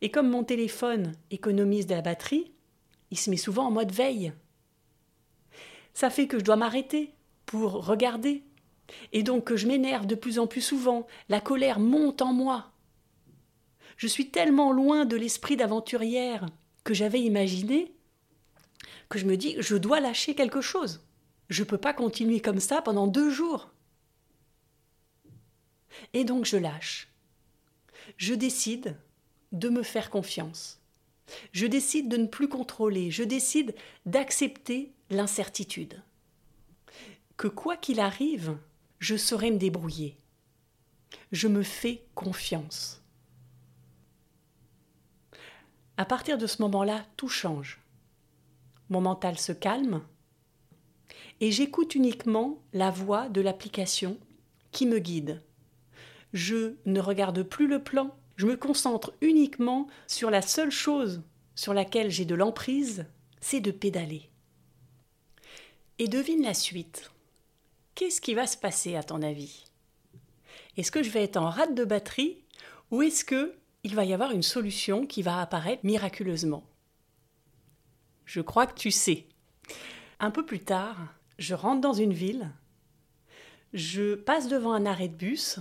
Et 0.00 0.10
comme 0.10 0.28
mon 0.28 0.44
téléphone 0.44 1.12
économise 1.30 1.86
de 1.86 1.94
la 1.94 2.02
batterie, 2.02 2.52
il 3.10 3.18
se 3.18 3.30
met 3.30 3.36
souvent 3.36 3.66
en 3.66 3.70
mode 3.70 3.92
veille. 3.92 4.32
Ça 5.92 6.10
fait 6.10 6.26
que 6.26 6.38
je 6.38 6.44
dois 6.44 6.56
m'arrêter 6.56 7.12
pour 7.46 7.86
regarder. 7.86 8.42
Et 9.12 9.22
donc 9.22 9.44
que 9.44 9.56
je 9.56 9.66
m'énerve 9.66 10.06
de 10.06 10.14
plus 10.14 10.38
en 10.38 10.46
plus 10.46 10.60
souvent. 10.60 11.06
La 11.28 11.40
colère 11.40 11.80
monte 11.80 12.22
en 12.22 12.32
moi. 12.32 12.72
Je 13.96 14.06
suis 14.06 14.30
tellement 14.30 14.72
loin 14.72 15.04
de 15.04 15.16
l'esprit 15.16 15.56
d'aventurière 15.56 16.46
que 16.82 16.94
j'avais 16.94 17.20
imaginé 17.20 17.94
que 19.08 19.18
je 19.18 19.26
me 19.26 19.36
dis 19.36 19.56
je 19.58 19.76
dois 19.76 20.00
lâcher 20.00 20.34
quelque 20.34 20.60
chose. 20.60 21.06
Je 21.48 21.62
ne 21.62 21.68
peux 21.68 21.78
pas 21.78 21.92
continuer 21.92 22.40
comme 22.40 22.60
ça 22.60 22.82
pendant 22.82 23.06
deux 23.06 23.30
jours. 23.30 23.70
Et 26.12 26.24
donc 26.24 26.44
je 26.44 26.56
lâche. 26.56 27.08
Je 28.16 28.34
décide 28.34 28.96
de 29.52 29.68
me 29.68 29.82
faire 29.82 30.10
confiance. 30.10 30.80
Je 31.52 31.66
décide 31.66 32.08
de 32.08 32.16
ne 32.16 32.26
plus 32.26 32.48
contrôler. 32.48 33.10
Je 33.10 33.22
décide 33.22 33.74
d'accepter 34.04 34.92
l'incertitude. 35.10 36.02
Que 37.36 37.48
quoi 37.48 37.76
qu'il 37.76 38.00
arrive, 38.00 38.56
je 39.04 39.16
saurai 39.16 39.50
me 39.50 39.58
débrouiller. 39.58 40.16
Je 41.30 41.46
me 41.46 41.62
fais 41.62 42.06
confiance. 42.14 43.02
À 45.98 46.06
partir 46.06 46.38
de 46.38 46.46
ce 46.46 46.62
moment-là, 46.62 47.04
tout 47.18 47.28
change. 47.28 47.82
Mon 48.88 49.02
mental 49.02 49.38
se 49.38 49.52
calme 49.52 50.02
et 51.42 51.52
j'écoute 51.52 51.94
uniquement 51.94 52.62
la 52.72 52.90
voix 52.90 53.28
de 53.28 53.42
l'application 53.42 54.18
qui 54.72 54.86
me 54.86 54.98
guide. 55.00 55.42
Je 56.32 56.76
ne 56.86 57.00
regarde 57.00 57.42
plus 57.42 57.66
le 57.66 57.84
plan, 57.84 58.16
je 58.36 58.46
me 58.46 58.56
concentre 58.56 59.12
uniquement 59.20 59.86
sur 60.06 60.30
la 60.30 60.40
seule 60.40 60.70
chose 60.70 61.22
sur 61.54 61.74
laquelle 61.74 62.10
j'ai 62.10 62.24
de 62.24 62.34
l'emprise, 62.34 63.04
c'est 63.42 63.60
de 63.60 63.70
pédaler. 63.70 64.30
Et 65.98 66.08
devine 66.08 66.42
la 66.42 66.54
suite. 66.54 67.10
Qu'est-ce 67.94 68.20
qui 68.20 68.34
va 68.34 68.46
se 68.46 68.56
passer 68.56 68.96
à 68.96 69.02
ton 69.02 69.22
avis? 69.22 69.64
Est-ce 70.76 70.90
que 70.90 71.02
je 71.02 71.10
vais 71.10 71.22
être 71.22 71.36
en 71.36 71.48
rate 71.48 71.74
de 71.74 71.84
batterie 71.84 72.42
ou 72.90 73.02
est-ce 73.02 73.24
que 73.24 73.54
il 73.84 73.94
va 73.94 74.04
y 74.04 74.12
avoir 74.12 74.32
une 74.32 74.42
solution 74.42 75.06
qui 75.06 75.22
va 75.22 75.40
apparaître 75.40 75.84
miraculeusement? 75.84 76.64
Je 78.24 78.40
crois 78.40 78.66
que 78.66 78.74
tu 78.74 78.90
sais. 78.90 79.26
Un 80.18 80.30
peu 80.30 80.44
plus 80.44 80.60
tard, 80.60 80.96
je 81.38 81.54
rentre 81.54 81.80
dans 81.80 81.92
une 81.92 82.12
ville, 82.12 82.50
je 83.72 84.14
passe 84.14 84.48
devant 84.48 84.72
un 84.72 84.86
arrêt 84.86 85.08
de 85.08 85.16
bus, 85.16 85.60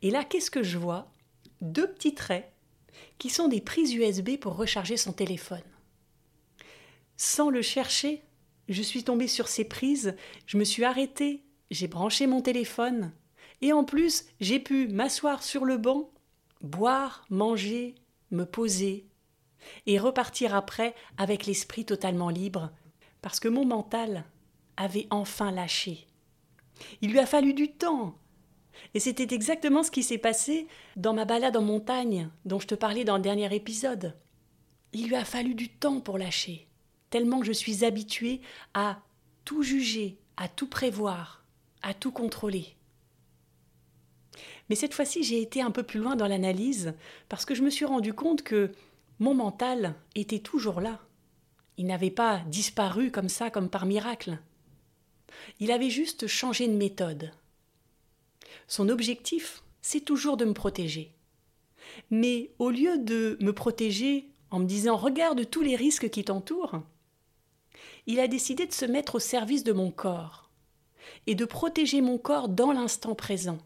et 0.00 0.10
là, 0.10 0.24
qu'est-ce 0.24 0.50
que 0.50 0.62
je 0.62 0.78
vois? 0.78 1.10
Deux 1.60 1.90
petits 1.90 2.14
traits 2.14 2.50
qui 3.18 3.30
sont 3.30 3.48
des 3.48 3.60
prises 3.60 3.94
USB 3.94 4.36
pour 4.38 4.56
recharger 4.56 4.96
son 4.96 5.12
téléphone. 5.12 5.62
Sans 7.16 7.50
le 7.50 7.62
chercher, 7.62 8.22
je 8.68 8.82
suis 8.82 9.04
tombée 9.04 9.28
sur 9.28 9.48
ces 9.48 9.64
prises, 9.64 10.16
je 10.46 10.56
me 10.56 10.64
suis 10.64 10.84
arrêtée, 10.84 11.42
j'ai 11.70 11.88
branché 11.88 12.26
mon 12.26 12.40
téléphone, 12.40 13.12
et 13.60 13.72
en 13.72 13.84
plus, 13.84 14.26
j'ai 14.40 14.58
pu 14.58 14.88
m'asseoir 14.88 15.42
sur 15.42 15.64
le 15.64 15.76
banc, 15.76 16.10
boire, 16.60 17.24
manger, 17.30 17.94
me 18.30 18.44
poser, 18.44 19.06
et 19.86 19.98
repartir 19.98 20.54
après 20.54 20.94
avec 21.16 21.46
l'esprit 21.46 21.84
totalement 21.84 22.28
libre, 22.28 22.70
parce 23.20 23.40
que 23.40 23.48
mon 23.48 23.64
mental 23.64 24.24
avait 24.76 25.06
enfin 25.10 25.50
lâché. 25.52 26.06
Il 27.00 27.10
lui 27.10 27.18
a 27.18 27.26
fallu 27.26 27.54
du 27.54 27.70
temps. 27.70 28.18
Et 28.94 29.00
c'était 29.00 29.34
exactement 29.34 29.82
ce 29.82 29.90
qui 29.90 30.02
s'est 30.02 30.18
passé 30.18 30.66
dans 30.96 31.14
ma 31.14 31.24
balade 31.24 31.56
en 31.56 31.62
montagne 31.62 32.30
dont 32.44 32.58
je 32.58 32.66
te 32.66 32.74
parlais 32.74 33.04
dans 33.04 33.16
le 33.16 33.22
dernier 33.22 33.54
épisode. 33.54 34.16
Il 34.92 35.08
lui 35.08 35.14
a 35.14 35.24
fallu 35.24 35.54
du 35.54 35.68
temps 35.68 36.00
pour 36.00 36.18
lâcher, 36.18 36.68
tellement 37.12 37.40
que 37.40 37.46
je 37.46 37.52
suis 37.52 37.84
habituée 37.84 38.40
à 38.72 38.98
tout 39.44 39.62
juger, 39.62 40.18
à 40.38 40.48
tout 40.48 40.66
prévoir, 40.66 41.44
à 41.82 41.92
tout 41.92 42.10
contrôler. 42.10 42.74
Mais 44.68 44.76
cette 44.76 44.94
fois-ci, 44.94 45.22
j'ai 45.22 45.42
été 45.42 45.60
un 45.60 45.70
peu 45.70 45.82
plus 45.82 46.00
loin 46.00 46.16
dans 46.16 46.26
l'analyse 46.26 46.94
parce 47.28 47.44
que 47.44 47.54
je 47.54 47.62
me 47.62 47.68
suis 47.68 47.84
rendu 47.84 48.14
compte 48.14 48.42
que 48.42 48.72
mon 49.18 49.34
mental 49.34 49.94
était 50.14 50.38
toujours 50.38 50.80
là. 50.80 51.00
Il 51.76 51.86
n'avait 51.86 52.10
pas 52.10 52.40
disparu 52.46 53.10
comme 53.10 53.28
ça, 53.28 53.50
comme 53.50 53.68
par 53.68 53.84
miracle. 53.84 54.38
Il 55.60 55.70
avait 55.70 55.90
juste 55.90 56.26
changé 56.26 56.66
de 56.66 56.72
méthode. 56.72 57.30
Son 58.68 58.88
objectif, 58.88 59.62
c'est 59.82 60.00
toujours 60.00 60.38
de 60.38 60.46
me 60.46 60.54
protéger. 60.54 61.14
Mais 62.10 62.52
au 62.58 62.70
lieu 62.70 62.96
de 62.96 63.36
me 63.40 63.52
protéger 63.52 64.30
en 64.50 64.60
me 64.60 64.66
disant 64.66 64.96
regarde 64.96 65.50
tous 65.50 65.62
les 65.62 65.76
risques 65.76 66.08
qui 66.08 66.24
t'entourent, 66.24 66.82
il 68.06 68.20
a 68.20 68.28
décidé 68.28 68.66
de 68.66 68.72
se 68.72 68.84
mettre 68.84 69.16
au 69.16 69.20
service 69.20 69.64
de 69.64 69.72
mon 69.72 69.90
corps 69.90 70.50
et 71.26 71.34
de 71.34 71.44
protéger 71.44 72.00
mon 72.00 72.18
corps 72.18 72.48
dans 72.48 72.72
l'instant 72.72 73.14
présent. 73.14 73.58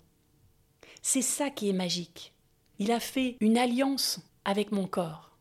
C'est 1.02 1.22
ça 1.22 1.50
qui 1.50 1.68
est 1.68 1.74
magique. 1.74 2.34
Il 2.78 2.92
a 2.92 3.00
fait 3.00 3.36
une 3.40 3.56
alliance 3.56 4.20
avec 4.44 4.72
mon 4.72 4.86
corps. 4.86 5.36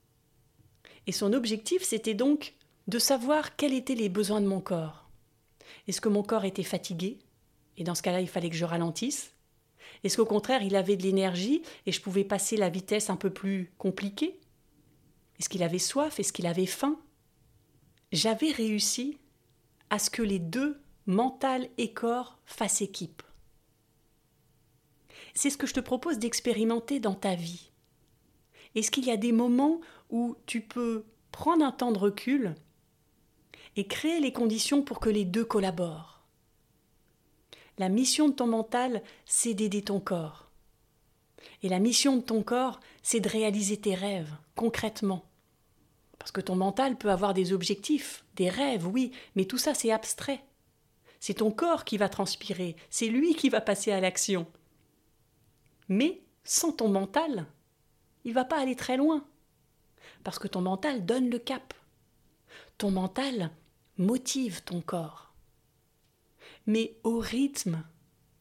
Et 1.08 1.12
son 1.12 1.34
objectif, 1.34 1.84
c'était 1.84 2.14
donc 2.14 2.54
de 2.88 3.00
savoir 3.00 3.56
quels 3.56 3.74
étaient 3.74 3.96
les 3.96 4.10
besoins 4.10 4.42
de 4.42 4.48
mon 4.48 4.62
corps. 4.62 5.10
Est-ce 5.88 6.02
que 6.02 6.10
mon 6.10 6.24
corps 6.24 6.46
était 6.46 6.64
fatigué? 6.64 7.20
Et 7.78 7.84
dans 7.84 7.96
ce 7.96 8.02
cas-là, 8.02 8.22
il 8.22 8.28
fallait 8.28 8.50
que 8.50 8.56
je 8.56 8.66
ralentisse 8.66 9.34
Est-ce 10.04 10.18
qu'au 10.18 10.26
contraire, 10.26 10.64
il 10.64 10.76
avait 10.76 10.96
de 10.96 11.04
l'énergie 11.04 11.62
et 11.86 11.92
je 11.92 12.02
pouvais 12.02 12.24
passer 12.24 12.58
la 12.58 12.70
vitesse 12.70 13.10
un 13.10 13.18
peu 13.18 13.30
plus 13.30 13.72
compliquée? 13.78 14.40
Est-ce 15.40 15.50
qu'il 15.50 15.64
avait 15.64 15.80
soif? 15.80 16.20
Est-ce 16.20 16.32
qu'il 16.32 16.48
avait 16.48 16.66
faim? 16.66 16.98
J'avais 18.16 18.52
réussi 18.52 19.18
à 19.90 20.00
ce 20.00 20.10
que 20.10 20.22
les 20.22 20.40
deux, 20.40 20.80
mental 21.06 21.68
et 21.78 21.92
corps, 21.92 22.40
fassent 22.46 22.82
équipe. 22.82 23.22
C'est 25.34 25.50
ce 25.50 25.58
que 25.58 25.68
je 25.68 25.74
te 25.74 25.82
propose 25.82 26.18
d'expérimenter 26.18 27.02
dans 27.02 27.14
ta 27.14 27.36
vie. 27.36 27.72
Est-ce 28.74 28.90
qu'il 28.90 29.04
y 29.04 29.12
a 29.12 29.18
des 29.18 29.34
moments 29.34 29.82
où 30.10 30.38
tu 30.46 30.62
peux 30.62 31.04
prendre 31.34 31.66
un 31.66 31.74
temps 31.74 31.92
de 31.92 31.98
recul 31.98 32.56
et 33.76 33.86
créer 33.86 34.22
les 34.22 34.32
conditions 34.32 34.82
pour 34.82 35.02
que 35.02 35.10
les 35.10 35.26
deux 35.26 35.44
collaborent? 35.44 36.24
La 37.78 37.90
mission 37.90 38.30
de 38.30 38.34
ton 38.34 38.48
mental, 38.48 39.04
c'est 39.26 39.54
d'aider 39.54 39.82
ton 39.82 40.00
corps. 40.00 40.50
Et 41.64 41.68
la 41.68 41.80
mission 41.80 42.16
de 42.16 42.22
ton 42.22 42.44
corps, 42.44 42.80
c'est 43.04 43.20
de 43.20 43.28
réaliser 43.28 43.76
tes 43.76 43.94
rêves, 43.94 44.34
concrètement. 44.56 45.26
Parce 46.26 46.32
que 46.32 46.42
ton 46.42 46.56
mental 46.56 46.98
peut 46.98 47.12
avoir 47.12 47.36
des 47.36 47.54
objectifs, 47.54 48.26
des 48.36 48.50
rêves, 48.50 48.88
oui, 48.88 49.12
mais 49.36 49.46
tout 49.46 49.60
ça 49.60 49.76
c'est 49.76 49.92
abstrait. 49.92 50.44
C'est 51.20 51.36
ton 51.36 51.52
corps 51.52 51.86
qui 51.86 51.98
va 51.98 52.10
transpirer, 52.10 52.76
c'est 52.90 53.10
lui 53.10 53.36
qui 53.36 53.48
va 53.48 53.62
passer 53.62 53.92
à 53.92 54.00
l'action. 54.00 54.48
Mais 55.88 56.24
sans 56.44 56.72
ton 56.72 56.90
mental, 56.90 57.46
il 58.24 58.34
va 58.34 58.44
pas 58.44 58.60
aller 58.60 58.76
très 58.76 58.98
loin. 58.98 59.24
Parce 60.24 60.40
que 60.40 60.48
ton 60.48 60.62
mental 60.62 61.06
donne 61.06 61.30
le 61.30 61.38
cap. 61.38 61.76
Ton 62.80 62.90
mental, 62.90 63.52
motive 64.00 64.64
ton 64.64 64.82
corps, 64.82 65.32
mais 66.66 66.98
au 67.04 67.20
rythme 67.20 67.84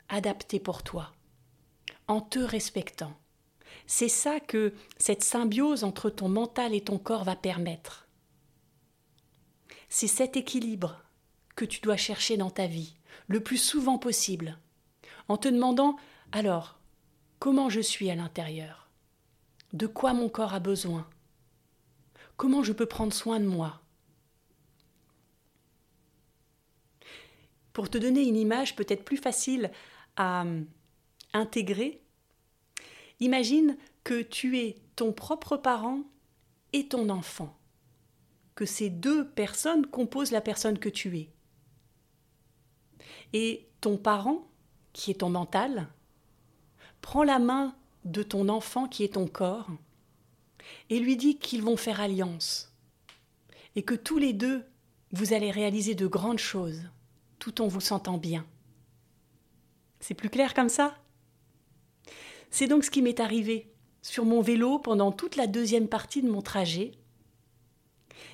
adapté 0.08 0.58
pour 0.58 0.82
toi, 0.82 1.12
en 2.08 2.22
te 2.22 2.38
respectant. 2.38 3.14
C'est 3.86 4.08
ça 4.08 4.40
que 4.40 4.72
cette 4.96 5.22
symbiose 5.22 5.84
entre 5.84 6.10
ton 6.10 6.28
mental 6.28 6.74
et 6.74 6.80
ton 6.80 6.98
corps 6.98 7.24
va 7.24 7.36
permettre. 7.36 8.06
C'est 9.88 10.08
cet 10.08 10.36
équilibre 10.36 11.02
que 11.54 11.64
tu 11.64 11.80
dois 11.80 11.96
chercher 11.96 12.36
dans 12.36 12.50
ta 12.50 12.66
vie, 12.66 12.96
le 13.28 13.40
plus 13.40 13.58
souvent 13.58 13.98
possible, 13.98 14.58
en 15.28 15.36
te 15.36 15.48
demandant 15.48 15.96
alors, 16.32 16.80
comment 17.38 17.68
je 17.68 17.80
suis 17.80 18.10
à 18.10 18.16
l'intérieur? 18.16 18.88
De 19.72 19.86
quoi 19.86 20.12
mon 20.12 20.28
corps 20.28 20.54
a 20.54 20.60
besoin? 20.60 21.08
Comment 22.36 22.62
je 22.62 22.72
peux 22.72 22.86
prendre 22.86 23.12
soin 23.12 23.38
de 23.38 23.46
moi? 23.46 23.80
Pour 27.72 27.90
te 27.90 27.98
donner 27.98 28.22
une 28.22 28.36
image 28.36 28.76
peut-être 28.76 29.04
plus 29.04 29.16
facile 29.16 29.70
à 30.16 30.42
hum, 30.42 30.66
intégrer, 31.32 32.03
imagine 33.20 33.76
que 34.02 34.22
tu 34.22 34.58
es 34.58 34.76
ton 34.96 35.12
propre 35.12 35.56
parent 35.56 36.00
et 36.72 36.88
ton 36.88 37.08
enfant. 37.08 37.56
que 38.54 38.66
ces 38.66 38.90
deux 38.90 39.28
personnes 39.28 39.86
composent 39.86 40.30
la 40.30 40.40
personne 40.40 40.78
que 40.78 40.88
tu 40.88 41.18
es. 41.18 41.30
Et 43.32 43.68
ton 43.80 43.96
parent, 43.96 44.48
qui 44.92 45.10
est 45.10 45.20
ton 45.20 45.30
mental, 45.30 45.88
prend 47.00 47.24
la 47.24 47.38
main 47.38 47.74
de 48.04 48.22
ton 48.22 48.48
enfant, 48.48 48.86
qui 48.86 49.02
est 49.02 49.14
ton 49.14 49.26
corps, 49.26 49.68
et 50.88 50.98
lui 50.98 51.16
dit 51.16 51.38
qu'ils 51.38 51.62
vont 51.62 51.76
faire 51.76 52.00
alliance, 52.00 52.72
et 53.76 53.82
que 53.82 53.94
tous 53.94 54.18
les 54.18 54.32
deux, 54.32 54.64
vous 55.12 55.32
allez 55.32 55.50
réaliser 55.50 55.94
de 55.94 56.06
grandes 56.06 56.38
choses, 56.38 56.82
tout 57.38 57.60
en 57.60 57.66
vous 57.66 57.80
sentant 57.80 58.18
bien. 58.18 58.46
C'est 60.00 60.14
plus 60.14 60.30
clair 60.30 60.54
comme 60.54 60.68
ça? 60.68 60.96
C'est 62.54 62.68
donc 62.68 62.84
ce 62.84 62.90
qui 62.92 63.02
m'est 63.02 63.18
arrivé 63.18 63.74
sur 64.00 64.24
mon 64.24 64.40
vélo 64.40 64.78
pendant 64.78 65.10
toute 65.10 65.34
la 65.34 65.48
deuxième 65.48 65.88
partie 65.88 66.22
de 66.22 66.30
mon 66.30 66.40
trajet. 66.40 66.92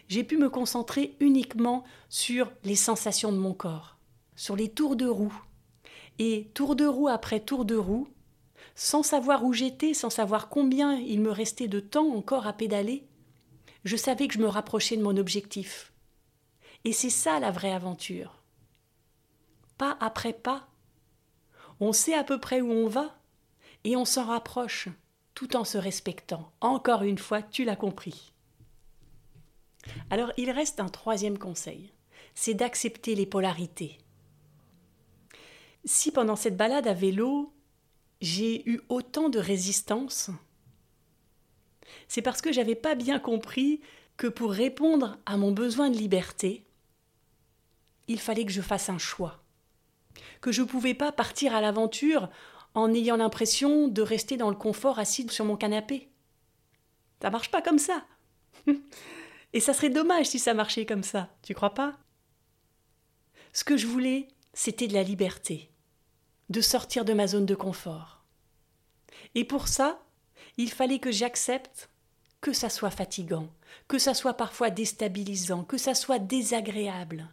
J'ai 0.09 0.25
pu 0.25 0.37
me 0.37 0.51
concentrer 0.51 1.17
uniquement 1.21 1.85
sur 2.11 2.53
les 2.63 2.77
sensations 2.77 3.33
de 3.33 3.39
mon 3.39 3.55
corps, 3.55 3.97
sur 4.37 4.57
les 4.57 4.69
tours 4.69 4.97
de 4.97 5.07
roue. 5.07 5.33
Et 6.19 6.51
tour 6.53 6.77
de 6.77 6.85
roue 6.85 7.09
après 7.09 7.41
tour 7.41 7.65
de 7.65 7.77
roue, 7.77 8.09
sans 8.75 9.03
savoir 9.03 9.43
où 9.43 9.55
j'étais, 9.55 9.95
sans 9.95 10.11
savoir 10.11 10.51
combien 10.51 10.97
il 10.97 11.23
me 11.23 11.31
restait 11.31 11.67
de 11.67 11.81
temps 11.81 12.15
encore 12.15 12.47
à 12.47 12.53
pédaler, 12.53 13.09
je 13.85 13.97
savais 13.97 14.29
que 14.29 14.35
je 14.35 14.41
me 14.41 14.49
rapprochais 14.49 14.99
de 14.99 15.03
mon 15.03 15.17
objectif. 15.17 15.95
Et 16.85 16.93
c'est 16.93 17.09
ça 17.09 17.41
la 17.41 17.53
vraie 17.53 17.73
aventure. 17.73 18.43
Pas 19.79 19.97
après 19.99 20.35
pas. 20.35 20.69
On 21.81 21.95
sait 21.95 22.13
à 22.13 22.23
peu 22.23 22.39
près 22.39 22.61
où 22.61 22.71
on 22.71 22.87
va 22.87 23.17
et 23.85 23.97
on 23.97 24.05
s'en 24.05 24.25
rapproche 24.25 24.89
tout 25.35 25.57
en 25.57 25.65
se 25.65 25.79
respectant. 25.79 26.53
Encore 26.61 27.03
une 27.03 27.19
fois, 27.19 27.43
tu 27.43 27.65
l'as 27.65 27.77
compris. 27.77 28.33
Alors 30.11 30.33
il 30.37 30.51
reste 30.51 30.81
un 30.81 30.89
troisième 30.89 31.39
conseil, 31.39 31.93
c'est 32.35 32.55
d'accepter 32.55 33.15
les 33.15 33.27
polarités. 33.27 33.99
Si 35.85 36.13
pendant 36.13 36.37
cette 36.37 36.57
balade 36.57 36.87
à 36.87 36.95
vélo, 36.95 37.53
j'ai 38.21 38.69
eu 38.69 38.81
autant 38.89 39.31
de 39.31 39.39
résistance, 39.39 40.31
c'est 42.09 42.23
parce 42.23 42.43
que 42.43 42.53
j'avais 42.53 42.75
pas 42.75 42.95
bien 42.95 43.19
compris 43.19 43.81
que 44.17 44.27
pour 44.27 44.53
répondre 44.53 45.19
à 45.25 45.39
mon 45.39 45.53
besoin 45.53 45.89
de 45.89 45.97
liberté, 45.97 46.67
il 48.09 48.21
fallait 48.21 48.45
que 48.45 48.53
je 48.53 48.61
fasse 48.61 48.91
un 48.91 48.99
choix, 48.99 49.43
que 50.41 50.53
je 50.53 50.63
ne 50.63 50.67
pouvais 50.67 50.95
pas 50.95 51.13
partir 51.13 51.55
à 51.55 51.61
l'aventure 51.61 52.29
en 52.75 52.93
ayant 52.95 53.17
l'impression 53.17 53.89
de 53.89 54.03
rester 54.03 54.37
dans 54.37 54.51
le 54.51 54.57
confort 54.57 54.99
assis 54.99 55.27
sur 55.29 55.45
mon 55.45 55.57
canapé. 55.57 56.09
Ça 57.23 57.31
marche 57.31 57.51
pas 57.51 57.63
comme 57.63 57.79
ça. 57.79 58.05
Et 59.53 59.61
ça 59.61 59.75
serait 59.75 59.91
dommage 59.91 60.27
si 60.27 60.39
ça 60.39 60.55
marchait 60.55 60.87
comme 60.87 61.03
ça, 61.03 61.29
tu 61.43 61.55
crois 61.55 61.75
pas? 61.75 61.99
Ce 63.53 63.65
que 63.65 63.77
je 63.77 63.87
voulais, 63.87 64.29
c'était 64.55 64.87
de 64.87 64.95
la 64.95 65.03
liberté, 65.03 65.71
de 66.51 66.61
sortir 66.61 67.05
de 67.05 67.13
ma 67.13 67.27
zone 67.27 67.47
de 67.47 67.57
confort. 67.57 68.25
Et 69.35 69.45
pour 69.45 69.67
ça, 69.67 70.01
il 70.57 70.71
fallait 70.71 71.01
que 71.01 71.11
j'accepte 71.11 71.91
que 72.41 72.53
ça 72.53 72.71
soit 72.71 72.91
fatigant, 72.91 73.49
que 73.89 73.99
ça 73.99 74.15
soit 74.15 74.35
parfois 74.35 74.71
déstabilisant, 74.71 75.65
que 75.65 75.79
ça 75.79 75.95
soit 75.95 76.19
désagréable. 76.19 77.29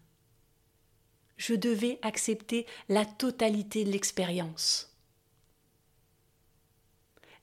Je 1.38 1.54
devais 1.54 2.00
accepter 2.02 2.66
la 2.90 3.06
totalité 3.06 3.84
de 3.84 3.92
l'expérience. 3.92 4.97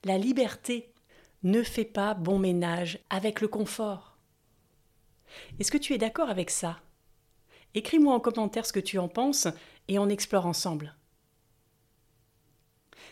La 0.05 0.19
liberté 0.19 0.93
ne 1.41 1.63
fait 1.63 1.83
pas 1.83 2.13
bon 2.13 2.37
ménage 2.37 2.99
avec 3.09 3.41
le 3.41 3.47
confort. 3.47 4.19
Est-ce 5.59 5.71
que 5.71 5.79
tu 5.79 5.93
es 5.93 5.97
d'accord 5.97 6.29
avec 6.29 6.51
ça? 6.51 6.79
Écris-moi 7.73 8.13
en 8.13 8.19
commentaire 8.19 8.67
ce 8.67 8.71
que 8.71 8.79
tu 8.79 8.99
en 8.99 9.07
penses 9.07 9.47
et 9.87 9.97
on 9.97 10.07
explore 10.07 10.45
ensemble. 10.45 10.95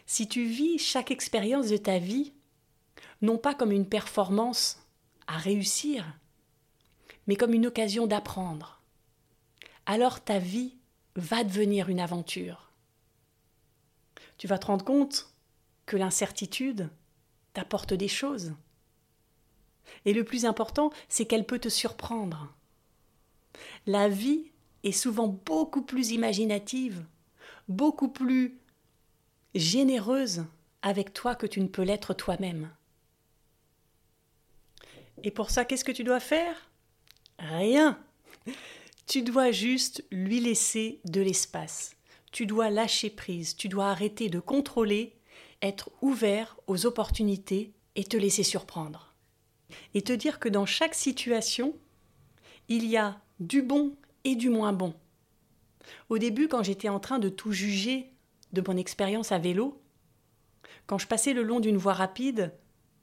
Si 0.05 0.27
tu 0.27 0.45
vis 0.45 0.77
chaque 0.77 1.09
expérience 1.09 1.69
de 1.69 1.77
ta 1.77 1.97
vie, 1.97 2.31
non 3.23 3.39
pas 3.39 3.55
comme 3.55 3.71
une 3.71 3.89
performance 3.89 4.87
à 5.25 5.37
réussir, 5.37 6.05
mais 7.25 7.35
comme 7.35 7.55
une 7.55 7.65
occasion 7.65 8.05
d'apprendre, 8.05 8.83
alors 9.87 10.23
ta 10.23 10.37
vie 10.37 10.77
va 11.15 11.43
devenir 11.43 11.89
une 11.89 11.99
aventure. 11.99 12.71
Tu 14.37 14.45
vas 14.45 14.59
te 14.59 14.67
rendre 14.67 14.85
compte 14.85 15.32
que 15.85 15.97
l'incertitude 15.97 16.89
t'apporte 17.53 17.93
des 17.93 18.07
choses. 18.07 18.53
Et 20.05 20.13
le 20.13 20.23
plus 20.23 20.45
important, 20.45 20.91
c'est 21.09 21.25
qu'elle 21.25 21.45
peut 21.45 21.59
te 21.59 21.69
surprendre. 21.69 22.53
La 23.85 24.09
vie 24.09 24.51
est 24.83 24.91
souvent 24.91 25.27
beaucoup 25.27 25.83
plus 25.83 26.11
imaginative, 26.11 27.05
beaucoup 27.67 28.09
plus 28.09 28.57
généreuse 29.55 30.45
avec 30.81 31.13
toi 31.13 31.35
que 31.35 31.47
tu 31.47 31.61
ne 31.61 31.67
peux 31.67 31.83
l'être 31.83 32.13
toi-même. 32.13 32.69
Et 35.23 35.31
pour 35.31 35.49
ça, 35.49 35.63
qu'est-ce 35.63 35.85
que 35.85 35.91
tu 35.91 36.03
dois 36.03 36.19
faire? 36.19 36.69
Rien. 37.39 37.99
Tu 39.05 39.21
dois 39.21 39.51
juste 39.51 40.03
lui 40.11 40.39
laisser 40.39 40.99
de 41.05 41.21
l'espace. 41.21 41.95
Tu 42.31 42.45
dois 42.45 42.69
lâcher 42.69 43.09
prise, 43.09 43.55
tu 43.55 43.67
dois 43.69 43.89
arrêter 43.89 44.29
de 44.29 44.39
contrôler 44.39 45.15
être 45.63 45.89
ouvert 46.01 46.57
aux 46.67 46.85
opportunités 46.85 47.73
et 47.95 48.03
te 48.03 48.17
laisser 48.17 48.43
surprendre. 48.43 49.15
Et 49.95 50.01
te 50.03 50.13
dire 50.13 50.39
que 50.39 50.49
dans 50.49 50.65
chaque 50.65 50.93
situation, 50.93 51.73
il 52.67 52.85
y 52.85 52.97
a 52.97 53.19
du 53.39 53.63
bon 53.63 53.95
et 54.23 54.35
du 54.35 54.49
moins 54.49 54.73
bon. 54.73 54.93
Au 56.09 56.17
début, 56.17 56.47
quand 56.47 56.63
j'étais 56.63 56.89
en 56.89 56.99
train 56.99 57.17
de 57.17 57.29
tout 57.29 57.51
juger 57.51 58.11
de 58.51 58.61
mon 58.65 58.77
expérience 58.77 59.31
à 59.31 59.39
vélo, 59.39 59.81
quand 60.85 60.97
je 60.97 61.07
passais 61.07 61.33
le 61.33 61.43
long 61.43 61.59
d'une 61.59 61.77
voie 61.77 61.93
rapide, 61.93 62.53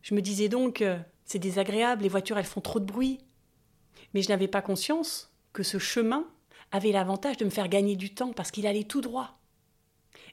je 0.03 0.14
me 0.14 0.23
disais 0.23 0.49
donc 0.49 0.85
c'est 1.25 1.38
désagréable, 1.38 2.03
les 2.03 2.09
voitures 2.09 2.38
elles 2.38 2.44
font 2.44 2.61
trop 2.61 2.79
de 2.79 2.85
bruit. 2.85 3.20
Mais 4.14 4.23
je 4.23 4.29
n'avais 4.29 4.49
pas 4.49 4.62
conscience 4.62 5.33
que 5.53 5.62
ce 5.62 5.79
chemin 5.79 6.27
avait 6.73 6.92
l'avantage 6.92 7.37
de 7.37 7.44
me 7.44 7.51
faire 7.51 7.68
gagner 7.68 7.96
du 7.96 8.14
temps 8.14 8.33
parce 8.33 8.51
qu'il 8.51 8.66
allait 8.66 8.85
tout 8.85 9.01
droit. 9.01 9.39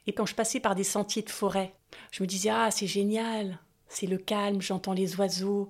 Et 0.08 0.13
quand 0.13 0.26
je 0.26 0.36
passais 0.36 0.60
par 0.60 0.74
des 0.74 0.84
sentiers 0.84 1.22
de 1.22 1.30
forêt, 1.30 1.76
je 2.12 2.24
me 2.24 2.28
disais 2.28 2.50
Ah, 2.50 2.72
c'est 2.72 2.88
génial, 2.88 3.60
c'est 3.88 4.08
le 4.08 4.17
calme, 4.17 4.62
j'entends 4.62 4.93
les 4.93 5.17
oiseaux, 5.17 5.67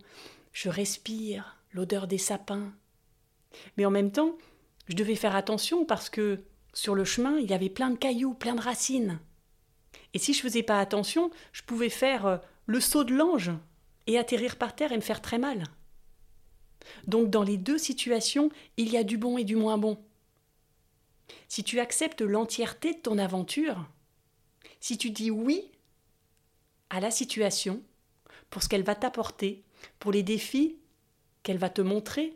je 0.54 0.69
respire 0.69 1.58
l'odeur 1.73 2.08
des 2.08 2.17
sapins. 2.17 2.71
Mais 3.76 3.86
en 3.86 3.91
même 3.91 4.12
temps, 4.12 4.38
je 4.88 4.95
devais 4.95 5.15
faire 5.15 5.36
attention 5.36 5.86
parce 5.86 6.10
que 6.10 6.43
sur 6.73 6.95
le 6.95 7.04
chemin, 7.04 7.38
il 7.39 7.50
y 7.50 7.54
avait 7.54 7.69
plein 7.69 7.89
de 7.89 7.97
cailloux, 7.97 8.36
plein 8.36 8.56
de 8.56 8.62
racines. 8.62 9.19
Et 10.13 10.19
si 10.19 10.34
je 10.34 10.41
faisais 10.41 10.63
pas 10.63 10.80
attention, 10.80 11.32
je 11.52 11.63
pouvais 11.63 11.89
faire 11.89 12.26
euh, 12.26 12.38
le 12.65 12.80
saut 12.80 13.04
de 13.04 13.13
l'ange 13.13 13.52
et 14.06 14.17
atterrir 14.17 14.58
par 14.58 14.76
terre 14.76 14.91
et 14.91 14.95
me 14.95 15.02
faire 15.02 15.21
très 15.21 15.39
mal. 15.39 15.63
Donc 17.08 17.30
dans 17.30 17.43
les 17.43 17.58
deux 17.58 17.78
situations, 17.78 18.50
il 18.78 18.89
y 18.89 18.97
a 18.97 19.04
du 19.04 19.17
bon 19.17 19.38
et 19.38 19.43
du 19.43 19.56
moins 19.56 19.78
bon. 19.78 19.97
Si 21.47 21.63
tu 21.63 21.80
acceptes 21.80 22.21
l'entièreté 22.21 22.93
de 22.93 23.00
ton 23.00 23.17
aventure, 23.17 23.86
si 24.80 24.98
tu 24.98 25.10
dis 25.10 25.32
oui 25.32 25.72
à 26.90 27.00
la 27.00 27.12
situation, 27.12 27.82
pour 28.50 28.63
ce 28.63 28.70
qu'elle 28.70 28.84
va 28.84 28.96
t'apporter, 28.96 29.63
pour 30.00 30.12
les 30.12 30.24
défis 30.24 30.78
qu'elle 31.44 31.58
va 31.58 31.70
te 31.70 31.82
montrer, 31.82 32.36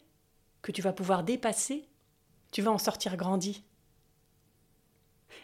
que 0.61 0.71
tu 0.71 0.81
vas 0.81 0.93
pouvoir 0.93 1.23
dépasser, 1.23 1.87
tu 2.51 2.61
vas 2.61 2.71
en 2.71 2.77
sortir 2.77 3.17
grandi. 3.17 3.63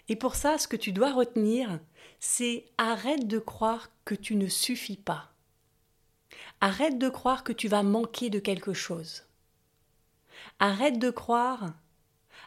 Et 0.10 0.16
pour 0.16 0.36
ça, 0.36 0.58
ce 0.58 0.68
que 0.68 0.76
tu 0.76 0.92
dois 0.92 1.14
retenir, 1.14 1.80
c'est 2.20 2.66
arrête 2.78 3.28
de 3.28 3.40
croire 3.40 3.90
que 4.06 4.16
tu 4.16 4.36
ne 4.36 4.48
suffis 4.48 4.98
pas. 4.98 5.32
Arrête 6.62 6.98
de 6.98 7.10
croire 7.10 7.44
que 7.44 7.54
tu 7.54 7.68
vas 7.68 7.84
manquer 7.84 8.30
de 8.30 8.40
quelque 8.40 8.74
chose. 8.74 9.24
Arrête 10.60 11.00
de 11.00 11.10
croire 11.10 11.74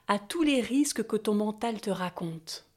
à 0.08 0.18
tous 0.18 0.42
les 0.42 0.60
risques 0.60 1.06
que 1.06 1.16
ton 1.16 1.34
mental 1.34 1.80
te 1.80 1.90
raconte. 1.90 2.69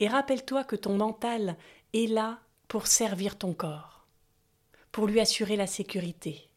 Et 0.00 0.08
rappelle-toi 0.08 0.64
que 0.64 0.76
ton 0.76 0.96
mental 0.96 1.56
est 1.92 2.10
là 2.10 2.40
pour 2.68 2.86
servir 2.86 3.36
ton 3.36 3.52
corps, 3.52 4.06
pour 4.92 5.06
lui 5.06 5.20
assurer 5.20 5.56
la 5.56 5.66
sécurité, 5.66 6.48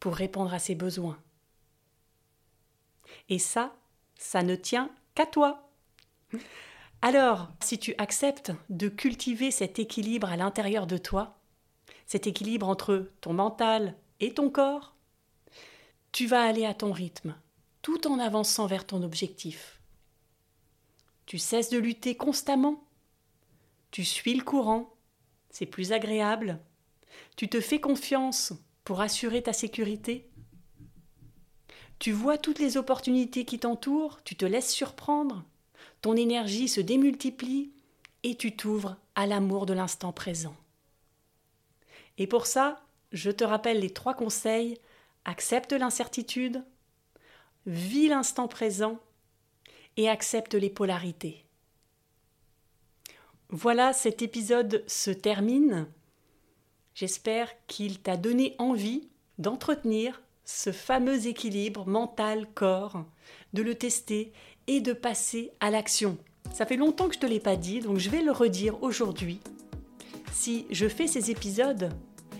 pour 0.00 0.14
répondre 0.14 0.52
à 0.52 0.58
ses 0.58 0.74
besoins. 0.74 1.18
Et 3.30 3.38
ça, 3.38 3.74
ça 4.16 4.42
ne 4.42 4.54
tient 4.54 4.90
qu'à 5.14 5.26
toi. 5.26 5.70
Alors, 7.00 7.48
si 7.62 7.78
tu 7.78 7.94
acceptes 7.96 8.52
de 8.68 8.88
cultiver 8.88 9.50
cet 9.50 9.78
équilibre 9.78 10.28
à 10.28 10.36
l'intérieur 10.36 10.86
de 10.86 10.98
toi, 10.98 11.38
cet 12.06 12.26
équilibre 12.26 12.68
entre 12.68 13.10
ton 13.20 13.32
mental 13.32 13.96
et 14.20 14.34
ton 14.34 14.50
corps, 14.50 14.94
tu 16.12 16.26
vas 16.26 16.42
aller 16.42 16.66
à 16.66 16.74
ton 16.74 16.92
rythme, 16.92 17.34
tout 17.82 18.06
en 18.08 18.18
avançant 18.18 18.66
vers 18.66 18.86
ton 18.86 19.02
objectif. 19.02 19.77
Tu 21.28 21.36
cesses 21.36 21.68
de 21.68 21.76
lutter 21.76 22.14
constamment. 22.16 22.82
Tu 23.90 24.02
suis 24.02 24.32
le 24.32 24.42
courant. 24.42 24.94
C'est 25.50 25.66
plus 25.66 25.92
agréable. 25.92 26.58
Tu 27.36 27.48
te 27.48 27.60
fais 27.60 27.80
confiance 27.80 28.54
pour 28.82 29.02
assurer 29.02 29.42
ta 29.42 29.52
sécurité. 29.52 30.30
Tu 31.98 32.12
vois 32.12 32.38
toutes 32.38 32.58
les 32.58 32.78
opportunités 32.78 33.44
qui 33.44 33.58
t'entourent, 33.58 34.22
tu 34.24 34.36
te 34.36 34.46
laisses 34.46 34.72
surprendre, 34.72 35.44
ton 36.00 36.16
énergie 36.16 36.66
se 36.66 36.80
démultiplie 36.80 37.72
et 38.22 38.34
tu 38.34 38.56
t'ouvres 38.56 38.96
à 39.14 39.26
l'amour 39.26 39.66
de 39.66 39.74
l'instant 39.74 40.14
présent. 40.14 40.56
Et 42.16 42.26
pour 42.26 42.46
ça, 42.46 42.86
je 43.12 43.30
te 43.30 43.44
rappelle 43.44 43.80
les 43.80 43.92
trois 43.92 44.14
conseils. 44.14 44.78
Accepte 45.26 45.74
l'incertitude, 45.74 46.64
vis 47.66 48.08
l'instant 48.08 48.48
présent 48.48 48.98
et 49.98 50.08
accepte 50.08 50.54
les 50.54 50.70
polarités. 50.70 51.44
Voilà, 53.50 53.92
cet 53.92 54.22
épisode 54.22 54.84
se 54.86 55.10
termine. 55.10 55.86
J'espère 56.94 57.50
qu'il 57.66 57.98
t'a 58.00 58.16
donné 58.16 58.54
envie 58.58 59.08
d'entretenir 59.38 60.22
ce 60.44 60.72
fameux 60.72 61.26
équilibre 61.26 61.86
mental-corps, 61.86 63.04
de 63.52 63.62
le 63.62 63.74
tester 63.74 64.32
et 64.66 64.80
de 64.80 64.92
passer 64.92 65.50
à 65.60 65.70
l'action. 65.70 66.16
Ça 66.52 66.64
fait 66.64 66.76
longtemps 66.76 67.08
que 67.08 67.14
je 67.14 67.18
ne 67.18 67.22
te 67.22 67.26
l'ai 67.26 67.40
pas 67.40 67.56
dit, 67.56 67.80
donc 67.80 67.98
je 67.98 68.08
vais 68.08 68.22
le 68.22 68.32
redire 68.32 68.82
aujourd'hui. 68.82 69.40
Si 70.32 70.66
je 70.70 70.88
fais 70.88 71.06
ces 71.08 71.30
épisodes, 71.30 71.90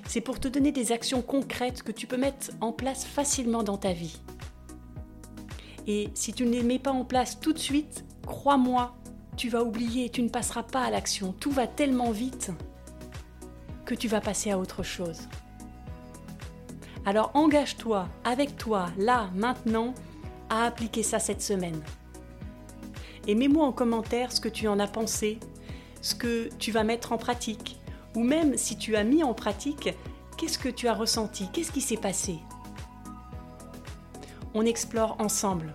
c'est 0.07 0.21
pour 0.21 0.38
te 0.38 0.49
donner 0.49 0.73
des 0.73 0.92
actions 0.92 1.23
concrètes 1.23 1.83
que 1.83 1.92
tu 1.92 2.07
peux 2.07 2.16
mettre 2.16 2.51
en 2.61 2.73
place 2.73 3.05
facilement 3.05 3.62
dans 3.62 3.79
ta 3.79 3.92
vie. 3.92 4.18
Et 5.88 6.11
si 6.12 6.35
tu 6.35 6.44
ne 6.44 6.51
les 6.51 6.62
mets 6.62 6.79
pas 6.79 6.92
en 6.92 7.05
place 7.05 7.40
tout 7.40 7.55
de 7.55 7.59
suite, 7.59 8.05
crois-moi, 8.27 8.94
tu 9.38 9.48
vas 9.48 9.64
oublier, 9.64 10.11
tu 10.11 10.22
ne 10.22 10.29
passeras 10.29 10.62
pas 10.62 10.83
à 10.83 10.90
l'action. 10.90 11.33
Tout 11.33 11.51
va 11.51 11.66
tellement 11.66 12.11
vite 12.11 12.51
que 13.87 13.94
tu 13.94 14.07
vas 14.07 14.20
passer 14.20 14.51
à 14.51 14.59
autre 14.59 14.83
chose. 14.83 15.22
Alors 17.07 17.31
engage-toi 17.33 18.07
avec 18.22 18.59
toi, 18.59 18.90
là, 18.98 19.31
maintenant, 19.35 19.94
à 20.51 20.64
appliquer 20.64 21.03
ça 21.03 21.18
cette 21.18 21.40
semaine. 21.40 21.81
Et 23.27 23.35
mets-moi 23.35 23.64
en 23.64 23.72
commentaire 23.72 24.31
ce 24.31 24.42
que 24.42 24.51
tu 24.51 24.68
en 24.68 24.79
as 24.79 24.88
pensé, 24.88 25.38
ce 26.03 26.14
que 26.14 26.51
tu 26.59 26.70
vas 26.70 26.85
mettre 26.85 27.12
en 27.12 27.18
pratique, 27.18 27.81
ou 28.14 28.22
même 28.22 28.59
si 28.59 28.77
tu 28.77 28.94
as 28.94 29.05
mis 29.05 29.24
en 29.24 29.33
pratique, 29.33 29.88
qu'est-ce 30.37 30.59
que 30.59 30.68
tu 30.68 30.87
as 30.87 30.94
ressenti, 30.94 31.48
qu'est-ce 31.51 31.72
qui 31.72 31.81
s'est 31.81 31.96
passé? 31.96 32.40
On 34.54 34.64
explore 34.64 35.16
ensemble. 35.18 35.72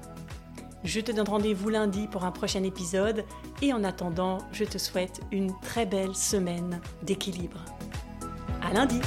Je 0.83 0.99
te 0.99 1.11
donne 1.11 1.27
rendez-vous 1.27 1.69
lundi 1.69 2.07
pour 2.07 2.25
un 2.25 2.31
prochain 2.31 2.63
épisode 2.63 3.23
et 3.61 3.71
en 3.71 3.83
attendant, 3.83 4.39
je 4.51 4.65
te 4.65 4.77
souhaite 4.77 5.21
une 5.31 5.53
très 5.61 5.85
belle 5.85 6.15
semaine 6.15 6.81
d'équilibre. 7.03 7.63
À 8.61 8.73
lundi! 8.73 8.99